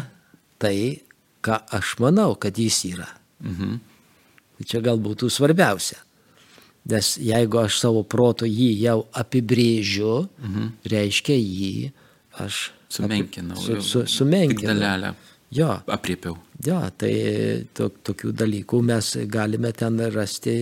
tai, 0.61 1.01
ką 1.43 1.57
aš 1.73 1.97
manau, 2.03 2.35
kad 2.39 2.57
jis 2.59 2.83
yra. 2.91 3.09
Mhm. 3.43 3.79
Tai 4.57 4.67
čia 4.69 4.81
gal 4.83 4.99
būtų 5.01 5.29
svarbiausia. 5.33 5.99
Nes 6.89 7.15
jeigu 7.15 7.61
aš 7.61 7.79
savo 7.79 8.03
proto 8.03 8.47
jį 8.47 8.69
jau 8.83 8.97
apibrėžiu, 9.15 10.27
mhm. 10.43 10.71
reiškia 10.91 11.37
jį 11.39 11.91
aš 12.43 12.71
Sumenkinau. 12.93 13.57
Su, 13.57 13.81
su, 13.81 14.03
sumenkinau. 14.07 14.73
Dalelę. 14.73 15.13
Jo. 15.53 15.69
Apriepiau. 15.87 16.37
Jo, 16.65 16.79
tai 16.97 17.13
to, 17.75 17.89
tokių 18.09 18.33
dalykų 18.37 18.81
mes 18.85 19.13
galime 19.29 19.73
ten 19.77 19.99
rasti 20.13 20.55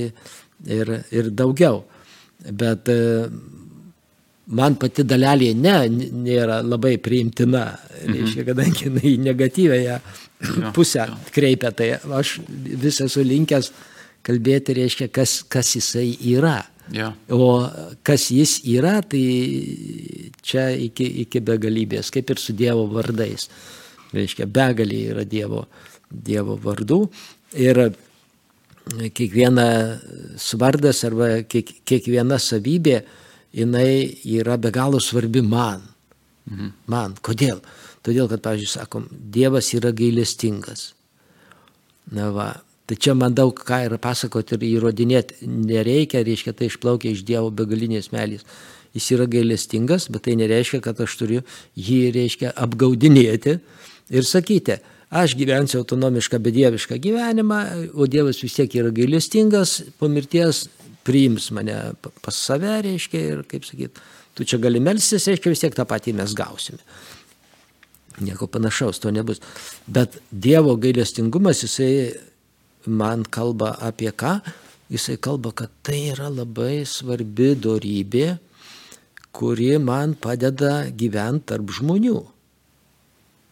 ir, 0.67 0.93
ir 1.11 1.29
daugiau. 1.35 1.83
Bet 2.41 2.89
e, 2.91 2.97
man 4.57 4.75
pati 4.81 5.05
dalelė 5.07 5.51
ne, 5.55 5.75
nėra 6.25 6.59
labai 6.65 6.97
priimtina, 7.03 7.67
mhm. 7.75 8.17
reiškia, 8.17 8.47
kadangi 8.49 8.87
jinai 8.89 9.15
negatyvėje 9.29 10.01
pusę 10.75 11.07
kreipia, 11.31 11.71
tai 11.71 11.93
aš 12.19 12.39
vis 12.49 12.99
esu 13.05 13.23
linkęs 13.27 13.71
kalbėti, 14.25 14.75
reiškia, 14.77 15.09
kas, 15.13 15.41
kas 15.49 15.75
jisai 15.77 16.09
yra. 16.33 16.59
Ja. 16.91 17.11
O 17.31 17.63
kas 18.03 18.27
jis 18.33 18.59
yra, 18.67 18.99
tai 19.01 19.23
čia 20.43 20.69
iki, 20.75 21.07
iki 21.25 21.41
begalybės, 21.47 22.11
kaip 22.11 22.33
ir 22.33 22.41
su 22.41 22.55
Dievo 22.57 22.87
vardais. 22.91 23.47
Reiškia, 24.11 24.47
begalė 24.51 25.01
yra 25.13 25.23
Dievo, 25.27 25.65
dievo 26.11 26.57
vardų. 26.59 26.99
Ir 27.63 27.79
kiekvienas 29.15 30.49
vardas 30.59 31.03
arba 31.07 31.29
kiek, 31.47 31.69
kiekviena 31.87 32.39
savybė, 32.41 33.01
jinai 33.55 33.93
yra 34.39 34.57
be 34.59 34.71
galo 34.75 34.99
svarbi 34.99 35.43
man. 35.43 35.87
Mhm. 36.49 36.73
Man. 36.91 37.15
Kodėl? 37.21 37.61
Todėl, 38.01 38.27
kad, 38.31 38.41
pavyzdžiui, 38.41 38.71
sakom, 38.71 39.05
Dievas 39.11 39.69
yra 39.77 39.91
gailestingas. 39.93 40.91
Na 42.11 42.31
va, 42.33 42.49
Tai 42.89 42.97
čia 42.97 43.13
man 43.15 43.35
daug 43.37 43.55
ką 43.55 43.83
yra 43.87 43.99
pasakoti 44.01 44.57
ir 44.57 44.65
įrodinėti 44.67 45.47
nereikia, 45.47 46.23
reiškia, 46.27 46.53
tai 46.57 46.67
išplaukia 46.71 47.13
iš 47.13 47.23
Dievo 47.27 47.51
begalinės 47.53 48.11
melės. 48.11 48.43
Jis 48.95 49.11
yra 49.15 49.27
gailestingas, 49.31 50.09
bet 50.11 50.25
tai 50.25 50.35
nereiškia, 50.39 50.81
kad 50.83 50.99
aš 50.99 51.15
turiu 51.21 51.43
jį, 51.79 52.01
reiškia, 52.17 52.51
apgaudinėti 52.59 53.59
ir 54.11 54.27
sakyti, 54.27 54.81
aš 55.11 55.37
gyvensiu 55.39 55.79
autonomišką, 55.79 56.39
bedievišką 56.43 56.97
gyvenimą, 57.03 57.61
o 57.95 58.07
Dievas 58.11 58.41
vis 58.43 58.57
tiek 58.57 58.75
yra 58.81 58.91
gailestingas, 58.95 59.77
po 59.99 60.09
mirties 60.11 60.65
priims 61.07 61.49
mane 61.55 61.77
pas 62.03 62.35
save, 62.35 62.73
reiškia, 62.85 63.21
ir 63.21 63.45
kaip 63.47 63.63
sakyt, 63.67 64.01
tu 64.35 64.47
čia 64.47 64.59
gali 64.61 64.83
melstis, 64.83 65.29
reiškia, 65.31 65.53
vis 65.53 65.63
tiek 65.63 65.77
tą 65.77 65.87
patį 65.87 66.17
mes 66.19 66.35
gausime. 66.35 66.83
Nieko 68.21 68.49
panašaus 68.51 68.99
to 68.99 69.11
nebus. 69.15 69.39
Bet 69.87 70.19
Dievo 70.31 70.75
gailestingumas, 70.79 71.63
jisai 71.63 72.11
man 72.85 73.23
kalba 73.23 73.75
apie 73.79 74.11
ką? 74.11 74.39
Jisai 74.91 75.17
kalba, 75.17 75.53
kad 75.55 75.71
tai 75.85 76.11
yra 76.11 76.27
labai 76.31 76.83
svarbi 76.87 77.53
dorybė, 77.55 78.39
kuri 79.31 79.77
man 79.79 80.17
padeda 80.19 80.89
gyventi 80.91 81.47
tarp 81.53 81.71
žmonių. 81.71 82.17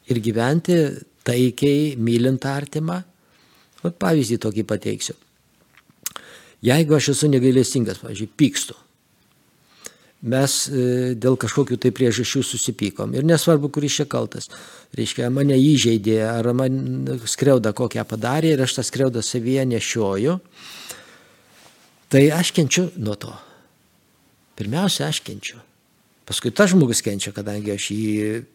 Ir 0.10 0.20
gyventi 0.26 0.76
taikiai, 1.24 1.96
mylint 1.96 2.44
artimą. 2.50 3.00
O 3.86 3.94
pavyzdį 3.96 4.40
tokį 4.44 4.66
pateiksiu. 4.68 5.16
Jeigu 6.66 6.98
aš 6.98 7.14
esu 7.14 7.30
negailestingas, 7.32 8.02
pavyzdžiui, 8.04 8.34
pykstu, 8.36 8.76
mes 10.22 10.56
e, 10.68 10.84
dėl 11.16 11.38
kažkokių 11.40 11.78
tai 11.80 11.92
priežasčių 11.96 12.44
susipykom. 12.44 13.14
Ir 13.16 13.28
nesvarbu, 13.28 13.72
kuris 13.72 14.00
čia 14.02 14.08
kaltas. 14.10 14.50
Reiškia, 14.98 15.30
mane 15.32 15.56
įžeidė, 15.56 16.20
ar 16.28 16.52
man 16.58 17.08
skriauda 17.30 17.72
kokią 17.78 18.04
padarė 18.10 18.56
ir 18.56 18.66
aš 18.66 18.80
tą 18.80 18.86
skriaudą 18.88 19.24
savyje 19.24 19.66
nešioju. 19.70 20.40
Tai 22.10 22.24
aš 22.36 22.52
kenčiu 22.58 22.90
nuo 22.98 23.16
to. 23.22 23.32
Pirmiausia, 24.60 25.08
aš 25.08 25.22
kenčiu. 25.24 25.62
Paskui 26.30 26.52
tas 26.54 26.70
žmogus 26.70 27.00
kenčia, 27.02 27.32
kadangi 27.34 27.72
aš 27.74 27.88
jį 27.90 28.10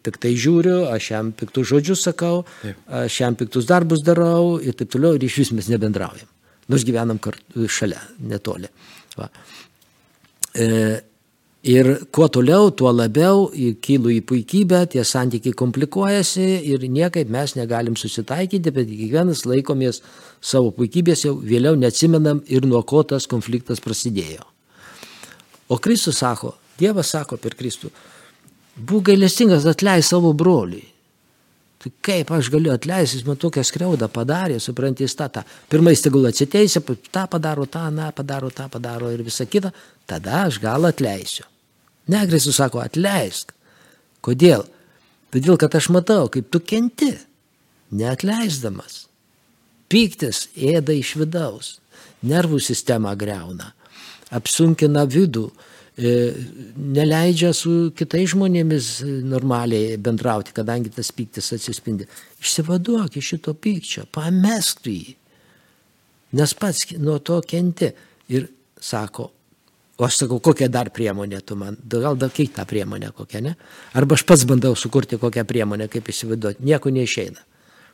piktai 0.05 0.31
žiūriu, 0.39 0.85
aš 0.93 1.09
jam 1.11 1.31
piktus 1.35 1.67
žodžius 1.73 2.05
sakau, 2.07 2.45
taip. 2.61 2.77
aš 3.03 3.17
jam 3.19 3.35
piktus 3.35 3.67
darbus 3.67 4.03
darau 4.05 4.55
ir 4.63 4.77
taip 4.79 4.93
toliau, 4.93 5.17
ir 5.17 5.25
iš 5.27 5.41
vis 5.41 5.51
mes 5.57 5.67
nebendraujam. 5.73 6.29
Nors 6.71 6.85
gyvenam 6.87 7.19
kartu 7.19 7.67
šalia, 7.67 7.99
netoli. 8.31 8.69
Va. 9.19 9.27
E, 10.55 10.69
Ir 11.65 11.87
kuo 12.13 12.27
toliau, 12.29 12.67
tuo 12.77 12.91
labiau 12.93 13.47
kylu 13.81 14.11
į 14.13 14.19
puikybę, 14.29 14.83
tie 14.93 15.01
santykiai 15.01 15.55
komplikuojasi 15.57 16.43
ir 16.69 16.83
niekaip 16.85 17.31
mes 17.33 17.55
negalim 17.57 17.95
susitaikyti, 17.97 18.69
bet 18.69 18.85
kiekvienas 18.91 19.41
laikomės 19.49 20.03
savo 20.45 20.69
puikybės, 20.75 21.23
jau 21.25 21.33
vėliau 21.41 21.73
neatsimenam 21.73 22.43
ir 22.45 22.67
nuo 22.69 22.83
ko 22.85 23.01
tas 23.09 23.25
konfliktas 23.25 23.81
prasidėjo. 23.81 24.45
O 25.65 25.79
Kristus 25.81 26.19
sako, 26.21 26.53
Dievas 26.77 27.09
sako 27.15 27.39
per 27.41 27.57
Kristų, 27.57 27.89
būk 28.77 29.09
gailestingas, 29.09 29.65
atleis 29.65 30.13
savo 30.13 30.35
broliui. 30.37 30.85
Tai 31.81 31.93
kaip 32.05 32.29
aš 32.37 32.51
galiu 32.53 32.75
atleisti, 32.75 33.17
jis 33.17 33.25
man 33.25 33.41
tokią 33.41 33.65
skriaudą 33.65 34.11
padarė, 34.13 34.59
suprantys 34.61 35.17
tą, 35.17 35.31
tą. 35.33 35.41
Pirmais 35.73 36.05
tegul 36.05 36.29
atsiteisė, 36.29 36.85
tą 37.09 37.25
padaro, 37.25 37.65
tą, 37.65 37.87
na, 37.89 38.13
padaro, 38.13 38.53
tą 38.53 38.69
padaro 38.69 39.09
ir 39.09 39.25
visa 39.25 39.49
kita, 39.49 39.73
tada 40.05 40.43
aš 40.45 40.61
gal 40.61 40.85
atleisiu. 40.93 41.49
Ne, 42.07 42.21
Kristus 42.29 42.59
sako, 42.59 42.81
atleisk. 42.83 43.53
Kodėl? 44.25 44.65
Todėl, 45.33 45.57
kad 45.59 45.73
aš 45.75 45.89
matau, 45.93 46.29
kaip 46.31 46.47
tu 46.53 46.61
kenti, 46.63 47.11
neatleisdamas. 47.95 49.05
Pyktis 49.91 50.47
ėda 50.57 50.95
iš 50.95 51.15
vidaus, 51.19 51.75
nervų 52.25 52.61
sistemą 52.63 53.13
greuna, 53.19 53.71
apsunkina 54.33 55.05
vidų, 55.09 55.49
e, 55.97 56.13
neleidžia 56.77 57.51
su 57.53 57.91
kitais 57.97 58.31
žmonėmis 58.33 58.89
normaliai 59.27 59.99
bendrauti, 60.01 60.55
kadangi 60.55 60.93
tas 60.95 61.11
pyktis 61.13 61.53
atsispindi. 61.57 62.07
Išsivaduok 62.41 63.19
iš 63.19 63.35
šito 63.35 63.53
pykčio, 63.53 64.07
pamesk 64.11 64.89
jį, 64.89 65.15
nes 66.39 66.57
pats 66.57 66.89
nuo 66.97 67.19
to 67.19 67.41
kenti. 67.45 67.93
Ir 68.33 68.47
sako, 68.81 69.29
O 69.97 70.03
aš 70.03 70.17
sakau, 70.19 70.41
kokią 70.43 70.67
dar 70.67 70.89
priemonę 70.91 71.39
tu 71.41 71.55
man, 71.55 71.77
gal 71.87 72.17
dar 72.19 72.31
kitą 72.31 72.65
priemonę 72.67 73.13
kokią, 73.15 73.41
ne? 73.41 73.55
Arba 73.95 74.17
aš 74.17 74.25
pats 74.27 74.43
bandau 74.43 74.75
sukurti 74.75 75.19
kokią 75.19 75.45
priemonę, 75.47 75.87
kaip 75.91 76.09
įsivaizduoti, 76.11 76.65
nieko 76.67 76.91
neišeina. 76.91 77.43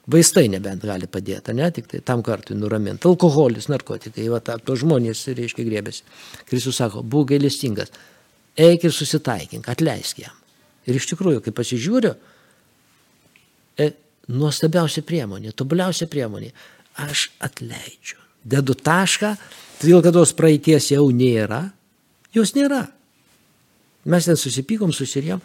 Vaistai 0.10 0.48
nebent 0.50 0.82
gali 0.82 1.06
padėti, 1.06 1.54
ne, 1.54 1.68
tik 1.70 1.86
tai 1.92 2.00
tam 2.02 2.24
kartui 2.26 2.56
nuraminti. 2.58 3.06
Alkoholis, 3.06 3.68
narkotikai, 3.70 4.26
va, 4.34 4.40
ta, 4.42 4.56
to 4.58 4.74
žmonės, 4.82 5.28
reiškia, 5.38 5.66
grėbėsi. 5.68 6.02
Kristus 6.50 6.80
sako, 6.82 7.04
būk 7.06 7.36
gailestingas, 7.36 7.94
eik 8.58 8.88
ir 8.88 8.96
susitaikink, 8.96 9.70
atleisk 9.70 10.24
jam. 10.24 10.34
Ir 10.90 10.98
iš 10.98 11.06
tikrųjų, 11.12 11.44
kai 11.46 11.54
pasižiūriu, 11.54 12.16
e, 13.78 13.92
nuostabiausia 14.34 15.06
priemonė, 15.06 15.54
tobuliausia 15.54 16.10
priemonė, 16.10 16.50
aš 17.06 17.28
atleidžiu. 17.46 18.18
Dedu 18.42 18.74
tašką, 18.74 19.36
todėl 19.84 20.02
kad 20.02 20.18
tos 20.18 20.34
praeities 20.34 20.90
jau 20.96 21.06
nėra, 21.14 21.62
Jos 22.36 22.54
nėra. 22.56 22.86
Mes 24.12 24.26
ten 24.26 24.40
susipykom, 24.40 24.94
susirėm, 24.96 25.42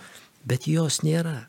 bet 0.47 0.69
jos 0.71 1.03
nėra. 1.05 1.41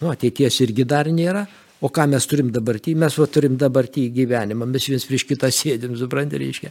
Nu, 0.00 0.10
ateities 0.10 0.58
irgi 0.64 0.86
dar 0.88 1.10
nėra. 1.12 1.44
O 1.84 1.90
ką 1.92 2.06
mes 2.08 2.24
turim 2.28 2.48
dabartį? 2.54 2.94
Mes 2.98 3.16
va, 3.20 3.26
turim 3.28 3.58
dabartį 3.60 4.06
gyvenimą, 4.14 4.66
mes 4.70 4.86
viens 4.88 5.04
prieš 5.04 5.26
kitą 5.28 5.50
sėdim, 5.52 5.98
suprantate, 6.00 6.40
reiškia. 6.40 6.70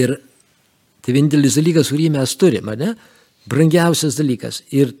Ir 0.00 0.14
tai 1.04 1.14
vienintelis 1.14 1.58
dalykas, 1.58 1.90
kurį 1.92 2.08
mes 2.14 2.32
turim, 2.40 2.70
ne? 2.80 2.94
Brangiausias 3.46 4.16
dalykas. 4.18 4.62
Ir 4.74 4.94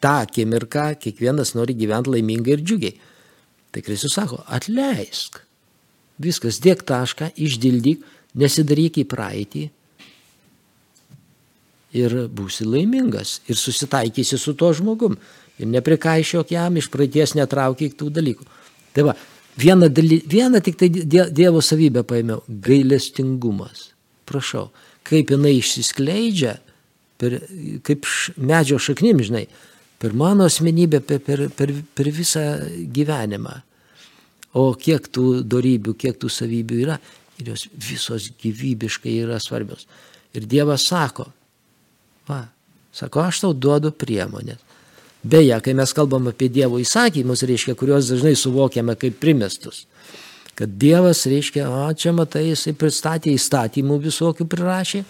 tą 0.00 0.14
akimirką 0.22 0.92
kiekvienas 1.02 1.56
nori 1.58 1.74
gyventi 1.76 2.14
laimingai 2.14 2.54
ir 2.54 2.62
džiugiai. 2.62 2.94
Tai 3.74 3.82
Kristus 3.84 4.14
sako, 4.16 4.40
atleisk. 4.46 5.42
Viskas, 6.22 6.62
dėk 6.62 6.86
tašką, 6.88 7.32
išdildyk, 7.36 8.06
nesidaryk 8.38 9.00
į 9.02 9.06
praeitį 9.08 9.64
ir 11.98 12.14
būsi 12.28 12.66
laimingas 12.68 13.38
ir 13.48 13.56
susitaikysi 13.56 14.38
su 14.38 14.54
tuo 14.58 14.72
žmogum 14.76 15.16
ir 15.58 15.70
neprikaišiok 15.72 16.52
jam 16.54 16.76
iš 16.78 16.90
praeities 16.92 17.34
netraukyk 17.38 17.96
tų 17.98 18.10
dalykų. 18.18 18.46
Tai 18.94 19.08
va, 19.08 19.14
vieną, 19.58 19.88
daly, 19.92 20.20
vieną 20.26 20.62
tik 20.64 20.78
tai 20.80 20.88
Dievo 20.90 21.62
savybę 21.64 22.04
paėmiau- 22.06 22.42
gailestingumas. 22.66 23.92
Prašau, 24.28 24.68
kaip 25.02 25.30
jinai 25.30 25.56
išsiskleidžia, 25.58 26.58
per, 27.18 27.40
kaip 27.82 28.04
š, 28.04 28.36
medžio 28.36 28.78
šaknim, 28.78 29.18
žinai, 29.24 29.46
per 29.98 30.12
mano 30.12 30.44
asmenybę, 30.44 31.00
per, 31.00 31.20
per, 31.20 31.48
per, 31.50 31.72
per 31.94 32.04
visą 32.04 32.44
gyvenimą. 32.92 33.62
O 34.54 34.74
kiek 34.74 35.08
tų 35.08 35.42
darybių, 35.42 35.94
kiek 35.94 36.18
tų 36.18 36.30
savybių 36.32 36.78
yra, 36.84 36.98
ir 37.38 37.52
jos 37.52 37.66
visos 37.72 38.30
gyvybiškai 38.42 39.18
yra 39.24 39.40
svarbios. 39.42 39.86
Ir 40.36 40.46
Dievas 40.46 40.86
sako, 40.90 41.28
va, 42.28 42.42
sako, 42.92 43.24
aš 43.24 43.44
tau 43.44 43.54
duodu 43.54 43.92
priemonės. 43.94 44.64
Beje, 45.28 45.56
kai 45.64 45.74
mes 45.74 45.92
kalbam 45.92 46.28
apie 46.30 46.46
Dievo 46.52 46.78
įsakymus, 46.78 47.42
reiškia, 47.48 47.74
kuriuos 47.78 48.10
dažnai 48.12 48.36
suvokiame 48.38 48.94
kaip 49.00 49.18
primestus. 49.20 49.86
Kad 50.58 50.76
Dievas, 50.78 51.24
reiškia, 51.30 51.66
o 51.70 51.86
čia 51.94 52.12
matai, 52.14 52.48
jisai 52.52 52.74
pristatė 52.78 53.34
įstatymų 53.34 53.98
visokių 54.06 54.46
prirašė, 54.50 55.02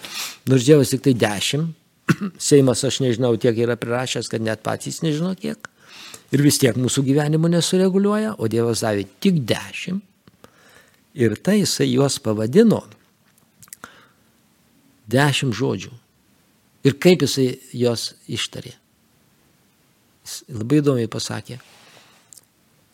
nors 0.48 0.66
Dievas 0.68 0.92
tik 0.92 1.04
tai 1.04 1.14
dešimt, 1.16 1.76
Seimas 2.48 2.84
aš 2.88 3.02
nežinau 3.04 3.34
tiek 3.40 3.56
yra 3.60 3.76
prirašęs, 3.76 4.30
kad 4.32 4.44
net 4.44 4.62
patys 4.64 5.02
nežino 5.04 5.34
kiek. 5.36 5.68
Ir 6.32 6.42
vis 6.44 6.60
tiek 6.60 6.76
mūsų 6.76 7.04
gyvenimo 7.04 7.48
nesureguliuoja, 7.52 8.34
o 8.40 8.48
Dievas 8.48 8.84
davė 8.84 9.06
tik 9.20 9.42
dešimt. 9.48 10.04
Ir 11.14 11.36
tai 11.40 11.60
jisai 11.62 11.88
juos 11.92 12.18
pavadino 12.22 12.82
dešimt 15.08 15.56
žodžių. 15.56 15.92
Ir 16.86 16.96
kaip 17.00 17.24
jisai 17.24 17.48
juos 17.74 18.12
ištarė. 18.30 18.74
Jis 20.24 20.36
labai 20.52 20.80
įdomiai 20.82 21.10
pasakė, 21.10 21.58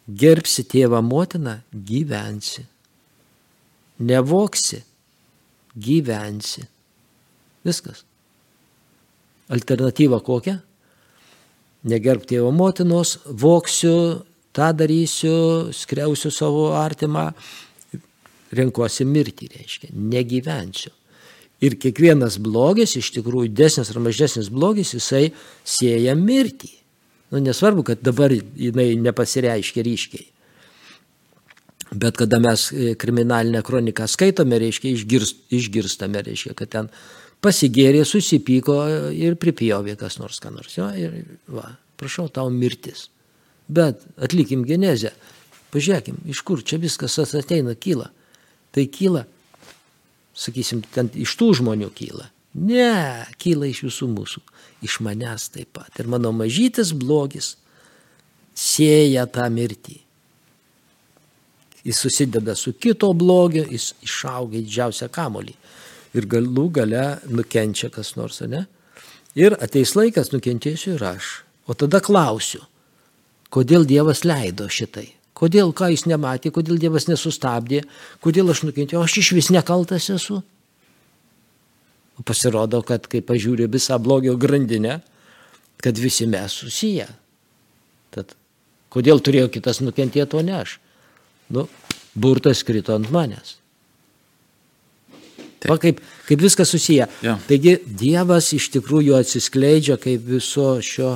gerbsi 0.09 0.65
tėvą 0.71 1.03
motiną, 1.05 1.59
gyvensi. 1.75 2.65
Nevoksi, 4.05 4.81
gyvensi. 5.75 6.65
Viskas. 7.65 8.05
Alternatyva 9.53 10.21
kokia? 10.25 10.59
Negerb 11.85 12.25
tėvo 12.25 12.49
motinos, 12.55 13.19
voksiu, 13.29 14.25
tą 14.57 14.71
darysiu, 14.73 15.71
skriausiu 15.77 16.31
savo 16.33 16.71
artimą, 16.79 17.29
renkuosi 18.59 19.07
mirtį, 19.09 19.51
reiškia, 19.55 19.91
negyvensiu. 19.95 20.93
Ir 21.65 21.79
kiekvienas 21.81 22.37
blogis, 22.43 22.97
iš 22.99 23.13
tikrųjų, 23.15 23.53
desnis 23.55 23.93
ar 23.93 24.01
mažesnis 24.05 24.51
blogis, 24.53 24.93
jisai 24.97 25.29
sieja 25.65 26.17
mirtį. 26.19 26.73
Nu, 27.33 27.41
nesvarbu, 27.43 27.85
kad 27.87 28.03
dabar 28.05 28.33
jinai 28.35 28.93
nepasireiškia 29.01 29.85
ryškiai. 29.87 30.27
Bet 31.95 32.19
kada 32.19 32.41
mes 32.43 32.67
e, 32.73 32.95
kriminalinę 32.99 33.63
kroniką 33.63 34.07
skaitome, 34.11 34.59
reiškia, 34.59 34.93
išgirst, 34.97 35.45
išgirstame, 35.55 36.23
reiškia, 36.27 36.55
kad 36.59 36.73
ten 36.73 36.91
pasigėrė, 37.45 38.03
susipyko 38.09 38.79
ir 39.15 39.39
pripjovė 39.41 39.95
kas 40.01 40.19
nors, 40.19 40.41
ką 40.43 40.51
nors. 40.55 40.75
Jo, 40.79 40.89
ir 40.99 41.15
va, 41.51 41.69
prašau, 42.01 42.27
tau 42.35 42.51
mirtis. 42.51 43.09
Bet 43.69 44.03
atlikim 44.21 44.65
genezę. 44.69 45.15
Pažiūrėkim, 45.75 46.21
iš 46.31 46.43
kur 46.47 46.63
čia 46.67 46.79
viskas 46.83 47.19
ateina, 47.25 47.75
kyla. 47.75 48.11
Tai 48.75 48.87
kyla, 48.91 49.25
sakysim, 50.35 50.83
ten 50.95 51.11
iš 51.15 51.37
tų 51.39 51.53
žmonių 51.61 51.91
kyla. 51.95 52.31
Ne, 52.55 53.27
kyla 53.43 53.69
iš 53.71 53.85
visų 53.89 54.09
mūsų. 54.13 54.43
Iš 54.85 55.01
manęs 55.03 55.49
taip 55.55 55.73
pat. 55.75 55.93
Ir 55.99 56.11
mano 56.11 56.33
mažytis 56.35 56.93
blogis 56.95 57.55
sėja 58.55 59.27
tą 59.31 59.47
mirtį 59.51 60.05
jis 61.85 61.99
susideda 61.99 62.55
su 62.55 62.73
kito 62.73 63.13
blogiu, 63.13 63.65
jis 63.71 63.93
išauga 64.05 64.57
į 64.59 64.65
didžiausią 64.65 65.11
kamolį. 65.13 65.55
Ir 66.15 66.29
galų 66.31 66.69
gale 66.79 67.05
nukenčia 67.29 67.91
kas 67.93 68.15
nors, 68.17 68.41
ne? 68.49 68.65
Ir 69.37 69.57
ateis 69.61 69.95
laikas, 69.99 70.31
nukentėsiu 70.33 70.95
ir 70.95 71.05
aš. 71.15 71.43
O 71.67 71.75
tada 71.75 72.01
klausiu, 72.05 72.63
kodėl 73.53 73.85
Dievas 73.89 74.23
leido 74.25 74.69
šitai? 74.71 75.11
Kodėl, 75.35 75.73
ką 75.75 75.91
jis 75.91 76.05
nematė, 76.07 76.53
kodėl 76.55 76.79
Dievas 76.79 77.09
nesustabdė, 77.11 77.83
kodėl 78.23 78.53
aš 78.53 78.63
nukentėjau, 78.69 79.03
aš 79.03 79.19
iš 79.19 79.33
vis 79.35 79.51
nekaltas 79.55 80.07
esu. 80.15 80.39
O 82.15 82.23
pasirodo, 82.23 82.85
kad 82.87 83.09
kai 83.11 83.19
pažiūrė 83.27 83.67
visą 83.73 83.99
blogio 83.99 84.37
grandinę, 84.39 85.01
kad 85.83 85.99
visi 85.99 86.29
mes 86.31 86.55
susiję. 86.55 87.09
Tad 88.15 88.37
kodėl 88.95 89.19
turėjo 89.19 89.51
kitas 89.51 89.83
nukentėti, 89.83 90.39
o 90.39 90.47
ne 90.47 90.61
aš? 90.61 90.79
nu, 91.49 91.69
burtas 92.15 92.63
krito 92.63 92.95
ant 92.95 93.11
manęs. 93.13 93.59
Va 95.65 95.79
kaip, 95.81 96.03
kaip 96.29 96.43
viskas 96.45 96.69
susiję. 96.75 97.07
Ja. 97.25 97.39
Taigi 97.49 97.79
Dievas 97.89 98.51
iš 98.53 98.67
tikrųjų 98.75 99.15
atsiskleidžia 99.17 99.97
kaip 100.01 100.27
viso 100.29 100.75
šio 100.85 101.15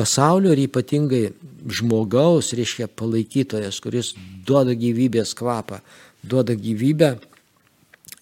pasaulio 0.00 0.54
ir 0.56 0.64
ypatingai 0.64 1.26
žmogaus, 1.68 2.54
reiškia, 2.56 2.88
palaikytojas, 2.96 3.82
kuris 3.84 4.14
duoda 4.48 4.72
gyvybės 4.72 5.34
kvapą, 5.36 5.82
duoda 6.24 6.56
gyvybę 6.56 7.12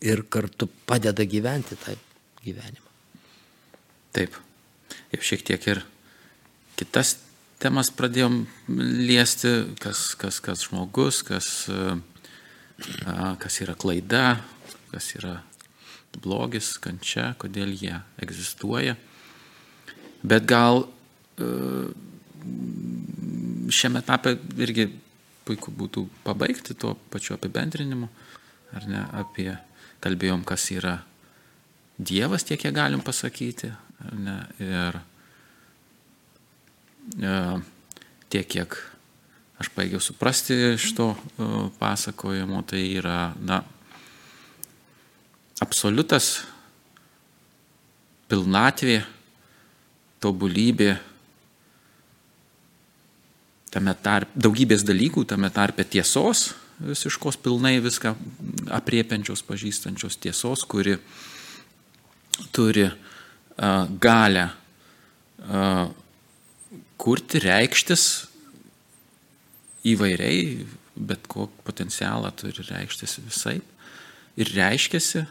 ir 0.02 0.24
kartu 0.30 0.66
padeda 0.86 1.22
gyventi 1.22 1.78
tą 1.78 1.94
gyvenimą. 2.42 2.90
Taip. 4.16 4.34
Jau 5.14 5.22
šiek 5.24 5.44
tiek 5.46 5.70
ir 5.70 5.84
kitas 6.78 7.14
temas 7.62 7.92
pradėjom 7.94 8.42
liesti, 8.68 9.52
kas, 9.82 10.12
kas, 10.18 10.42
kas 10.44 10.66
žmogus, 10.66 11.22
kas, 11.26 11.48
kas 13.42 13.60
yra 13.62 13.78
klaida, 13.78 14.40
kas 14.90 15.12
yra 15.18 15.38
blogis, 16.18 16.74
kančia, 16.82 17.32
kodėl 17.38 17.70
jie 17.70 17.96
egzistuoja. 18.22 18.96
Bet 20.26 20.46
gal 20.50 20.88
šiame 23.74 24.02
etape 24.02 24.36
irgi 24.60 24.88
puiku 25.48 25.72
būtų 25.74 26.06
pabaigti 26.24 26.76
tuo 26.76 26.94
pačiu 27.12 27.36
apibendrinimu, 27.36 28.08
ar 28.76 28.88
ne, 28.88 29.04
apie, 29.16 29.52
kalbėjom, 30.04 30.44
kas 30.48 30.70
yra 30.74 30.98
Dievas, 31.98 32.44
tiek 32.46 32.60
kiek 32.62 32.74
galim 32.76 33.00
pasakyti, 33.02 33.72
ar 34.06 34.18
ne, 34.22 34.34
ir 34.62 35.00
E, 37.16 37.34
tiek, 38.28 38.44
kiek 38.44 38.74
aš 39.58 39.70
baigiau 39.72 40.00
suprasti 40.02 40.54
iš 40.74 40.90
to 40.96 41.08
e, 41.16 41.46
pasakojimo, 41.80 42.60
tai 42.68 42.82
yra, 43.00 43.32
na, 43.40 43.62
absoliutas 45.64 46.42
pilnatvė, 48.28 49.00
tobulybė, 50.20 50.90
tame 53.72 53.94
tarp, 54.02 54.30
daugybės 54.38 54.84
dalykų, 54.86 55.24
tame 55.28 55.50
tarpe 55.54 55.84
tiesos, 55.84 56.52
visiškos 56.78 57.38
pilnai 57.42 57.78
viską 57.82 58.14
apriepiančios, 58.74 59.42
pažįstančios 59.46 60.18
tiesos, 60.22 60.64
kuri 60.68 60.96
turi 62.54 62.86
uh, 62.86 63.88
galę 64.00 64.48
uh, 65.42 65.88
kurti, 66.98 67.42
reikštis 67.42 68.04
įvairiai, 69.88 70.66
bet 70.98 71.26
kokį 71.30 71.64
potencialą 71.66 72.30
turi 72.38 72.64
reikštis 72.66 73.18
visai. 73.22 73.58
Ir 74.38 74.50
reiškiasi, 74.54 75.24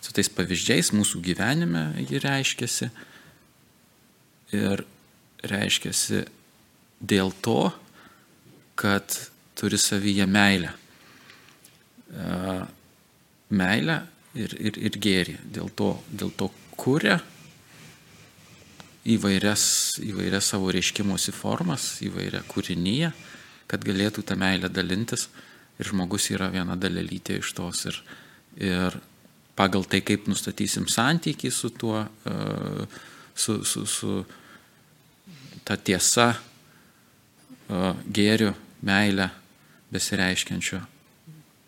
su 0.00 0.12
tais 0.16 0.30
pavyzdžiais 0.32 0.92
mūsų 0.96 1.20
gyvenime 1.24 1.90
ji 2.08 2.20
reiškiasi. 2.24 2.88
Ir 4.56 4.84
reiškiasi 5.48 6.22
dėl 7.02 7.32
to, 7.42 7.72
kad 8.78 9.18
turi 9.58 9.78
savyje 9.78 10.26
meilę. 10.26 10.72
Meilę 13.52 13.98
ir, 14.38 14.54
ir, 14.58 14.78
ir 14.78 14.98
gėrį. 15.02 15.36
Dėl 15.54 15.70
to, 15.76 15.92
dėl 16.08 16.32
to 16.38 16.48
kuria 16.78 17.18
įvairias, 19.08 19.64
įvairias 20.02 20.52
savo 20.52 20.70
reiškimosi 20.72 21.34
formas, 21.34 21.96
įvairią 22.06 22.44
kūrinyje, 22.48 23.10
kad 23.70 23.84
galėtų 23.84 24.24
tą 24.26 24.38
meilę 24.38 24.70
dalintis. 24.72 25.28
Ir 25.80 25.88
žmogus 25.88 26.28
yra 26.30 26.50
viena 26.52 26.76
dalelytė 26.78 27.40
iš 27.40 27.54
tos. 27.56 27.86
Ir, 27.88 27.98
ir 28.60 28.98
pagal 29.58 29.86
tai, 29.88 30.02
kaip 30.06 30.28
nustatysim 30.30 30.86
santykį 30.90 31.50
su 31.52 31.72
tuo, 31.74 32.04
e, 32.28 32.86
su, 33.34 33.62
su, 33.64 33.84
su 33.88 34.20
ta 35.64 35.78
tiesa, 35.80 36.28
e, 36.36 36.51
gėriu, 37.68 38.52
meilę 38.82 39.28
besireiškiančiu, 39.92 40.80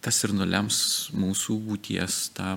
tas 0.05 0.21
ir 0.27 0.35
nulems 0.37 0.79
mūsų 1.17 1.59
būties 1.69 2.21
tą 2.37 2.57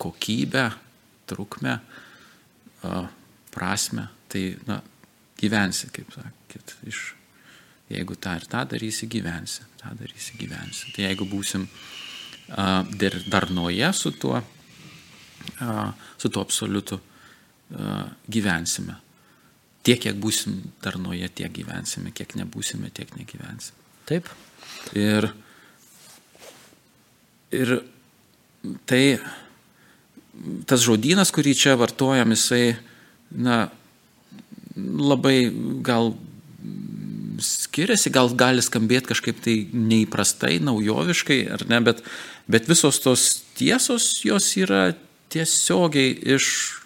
kokybę, 0.00 0.70
trukmę 1.30 1.78
prasme, 3.50 4.08
tai 4.30 4.44
na, 4.66 4.80
gyvensi, 5.40 5.90
kaip 5.92 6.12
sakyt, 6.14 6.76
iš, 6.88 7.02
jeigu 7.90 8.16
tą 8.16 8.36
ir 8.38 8.46
tą 8.50 8.64
darysi, 8.70 9.08
gyvensi, 9.10 9.66
tą 9.80 9.92
darysi, 9.98 10.36
gyvensi. 10.40 10.92
Tai 10.94 11.04
jeigu 11.08 11.26
būsim 11.28 11.66
darnoje 13.30 13.92
su 13.96 14.12
tuo, 14.16 14.40
su 15.60 16.28
tuo 16.28 16.42
absoliutu, 16.42 17.00
gyvensime. 18.30 18.96
Tiek, 19.86 20.00
kiek 20.02 20.16
būsim 20.20 20.58
darnoje, 20.84 21.28
tiek 21.40 21.52
gyvensime, 21.56 22.12
kiek 22.12 22.34
nebūsime, 22.36 22.90
tiek 22.92 23.12
negyvensime. 23.16 23.78
Taip. 24.10 24.28
Ir, 24.96 25.30
ir 27.54 27.76
tai 28.90 29.04
tas 30.68 30.82
žodynas, 30.84 31.32
kurį 31.34 31.54
čia 31.58 31.76
vartojam, 31.80 32.34
jisai, 32.34 32.74
na, 33.30 33.68
labai 34.76 35.50
gal 35.86 36.12
skiriasi, 37.40 38.12
gal 38.12 38.30
gali 38.36 38.62
skambėti 38.64 39.10
kažkaip 39.14 39.40
tai 39.44 39.54
neįprastai, 39.72 40.58
naujoviškai, 40.64 41.40
ar 41.56 41.64
ne, 41.70 41.80
bet, 41.88 42.02
bet 42.50 42.68
visos 42.68 43.00
tos 43.00 43.30
tiesos, 43.56 44.12
jos 44.26 44.50
yra 44.60 44.90
tiesiogiai 45.32 46.12
iš 46.36 46.79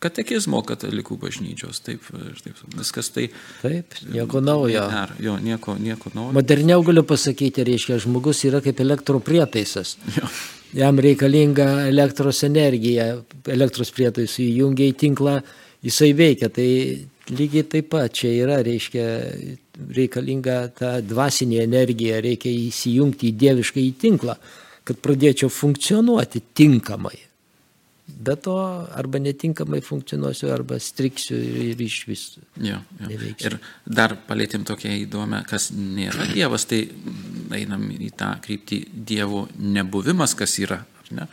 katekizmo 0.00 0.62
katalikų 0.66 1.18
bažnyčios. 1.20 1.82
Taip, 1.86 2.06
taip 2.44 2.62
viskas 2.76 3.12
tai. 3.14 3.28
Taip, 3.60 3.98
nieko 4.12 4.40
naujo. 4.44 4.86
Ar, 5.02 5.12
jo, 5.22 5.36
nieko, 5.42 5.76
nieko 5.80 6.12
naujo. 6.14 6.36
Moderniau 6.36 6.82
galiu 6.86 7.04
pasakyti, 7.08 7.66
reiškia, 7.68 8.00
žmogus 8.06 8.44
yra 8.48 8.62
kaip 8.64 8.80
elektroprietaisas. 8.86 9.98
Jo 10.20 10.30
jam 10.72 10.98
reikalinga 10.98 11.68
elektros 11.88 12.44
energija, 12.46 13.14
elektros 13.50 13.90
prietaisų 13.94 14.44
įjungia 14.46 14.90
į 14.90 14.96
tinklą, 15.00 15.38
jisai 15.84 16.12
veikia. 16.16 16.50
Tai 16.54 16.68
lygiai 17.30 17.66
taip 17.70 17.90
pat 17.92 18.14
čia 18.20 18.32
yra, 18.44 18.60
reiškia, 18.66 19.06
reikalinga 19.96 20.58
ta 20.78 20.92
dvasinė 21.04 21.62
energija, 21.64 22.20
reikia 22.22 22.52
įsijungti 22.68 23.30
į 23.30 23.36
dievišką 23.44 23.82
į 23.82 23.90
tinklą, 24.00 24.36
kad 24.86 25.02
pradėčiau 25.02 25.50
funkcionuoti 25.52 26.42
tinkamai. 26.56 27.18
Be 28.10 28.34
to, 28.36 28.56
arba 28.96 29.20
netinkamai 29.22 29.80
funkcionuosiu, 29.84 30.50
arba 30.54 30.78
striksiu 30.82 31.38
ir, 31.38 31.80
iš 31.80 31.98
vis. 32.08 32.24
Jo, 32.56 32.78
jo. 32.80 33.08
Neveiksiu. 33.08 33.50
Ir 33.50 33.56
dar 33.86 34.16
palėtėm 34.28 34.66
tokią 34.68 34.92
įdomią, 35.04 35.42
kas 35.48 35.70
nėra 35.76 36.28
Dievas, 36.32 36.66
tai 36.70 36.82
einam 37.56 37.86
į 37.94 38.10
tą 38.18 38.32
kryptį 38.44 38.82
Dievo 39.10 39.46
nebuvimas, 39.58 40.34
kas 40.38 40.58
yra, 40.62 40.82
ne? 41.16 41.28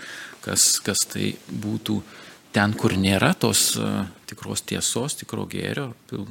kas, 0.45 0.69
kas 0.85 1.03
tai 1.11 1.33
būtų 1.49 1.99
ten, 2.55 2.73
kur 2.79 2.95
nėra 2.97 3.33
tos 3.37 3.69
uh, 3.81 4.05
tikros 4.29 4.63
tiesos, 4.67 5.17
tikro 5.19 5.47
gėrio, 5.49 5.91
uh, 6.17 6.27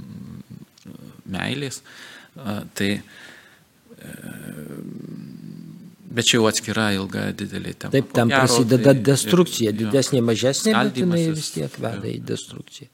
meilės. 1.37 1.83
Uh, 2.37 2.63
tai 2.77 2.91
Bet 6.17 6.31
čia 6.31 6.39
jau 6.39 6.47
atskira 6.49 6.89
ilga 6.97 7.29
didelė 7.37 7.75
tema. 7.77 7.93
Taip, 7.93 8.09
ten 8.17 8.31
gero, 8.33 8.41
prasideda 8.47 8.95
tai- 8.95 9.05
destrukcija, 9.11 9.73
jo. 9.73 9.77
didesnė, 9.83 10.23
mažesnė, 10.25 10.73
bet 10.73 11.01
jinai 11.03 11.23
vis 11.35 11.51
tiek 11.53 11.79
veda 11.83 12.09
į 12.09 12.17
destrukciją. 12.25 12.89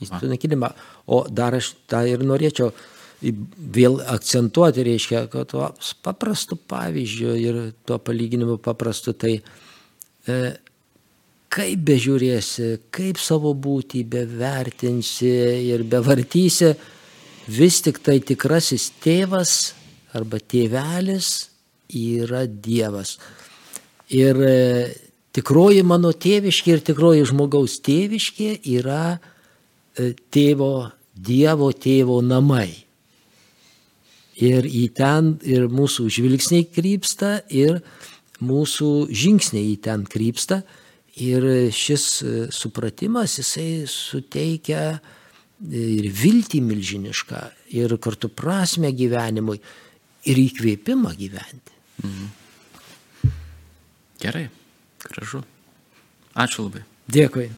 Į 0.00 0.10
sunaikinimą. 0.14 0.72
O 1.12 1.20
dar 1.28 1.58
aš 1.60 1.74
tą 1.90 2.02
ir 2.08 2.24
norėčiau 2.24 2.72
vėl 3.22 4.00
akcentuoti, 4.14 4.84
reiškia, 4.84 5.26
kad 5.32 5.52
tuo 5.52 5.68
paprastu 6.04 6.56
pavyzdžiu 6.56 7.36
ir 7.40 7.60
tuo 7.86 7.98
palyginimu 7.98 8.58
paprastu, 8.64 9.12
tai 9.12 9.36
e, 10.26 10.40
kaip 11.48 11.86
bežiūrėsi, 11.88 12.74
kaip 12.90 13.20
savo 13.20 13.54
būtį 13.54 14.04
bevertinsi 14.16 15.32
ir 15.70 15.84
bevartysi, 15.84 16.74
vis 17.48 17.80
tik 17.84 18.00
tai 18.04 18.20
tikrasis 18.20 18.90
tėvas 19.04 19.74
arba 20.16 20.40
tėvelis 20.40 21.53
yra 21.88 22.44
Dievas. 22.46 23.18
Ir 24.12 24.38
e, 24.44 24.56
tikroji 25.34 25.82
mano 25.86 26.12
tėviškė 26.12 26.76
ir 26.76 26.84
tikroji 26.84 27.26
žmogaus 27.30 27.78
tėviškė 27.84 28.50
yra 28.76 29.16
e, 29.16 30.12
tėvo, 30.34 30.90
Dievo 31.14 31.70
tėvo 31.72 32.20
namai. 32.24 32.70
Ir 34.34 34.66
į 34.66 34.88
ten 34.98 35.36
ir 35.46 35.68
mūsų 35.70 36.08
žvilgsniai 36.10 36.66
krypsta, 36.66 37.38
ir 37.48 37.78
mūsų 38.42 39.10
žingsniai 39.14 39.74
į 39.74 39.76
ten 39.84 40.08
krypsta. 40.10 40.64
Ir 41.22 41.70
šis 41.70 42.06
e, 42.22 42.32
supratimas, 42.50 43.38
jisai 43.38 43.84
suteikia 43.90 44.96
ir 45.70 46.08
viltį 46.10 46.60
milžinišką, 46.66 47.42
ir 47.78 47.94
kartu 48.02 48.28
prasme 48.28 48.90
gyvenimui, 48.92 49.60
ir 50.26 50.40
įkvėpimą 50.48 51.14
gyventi. 51.18 51.73
Gerai, 54.20 54.48
gražu. 55.04 55.44
Ačiū 56.34 56.66
labai. 56.66 56.82
Dėkui. 57.12 57.50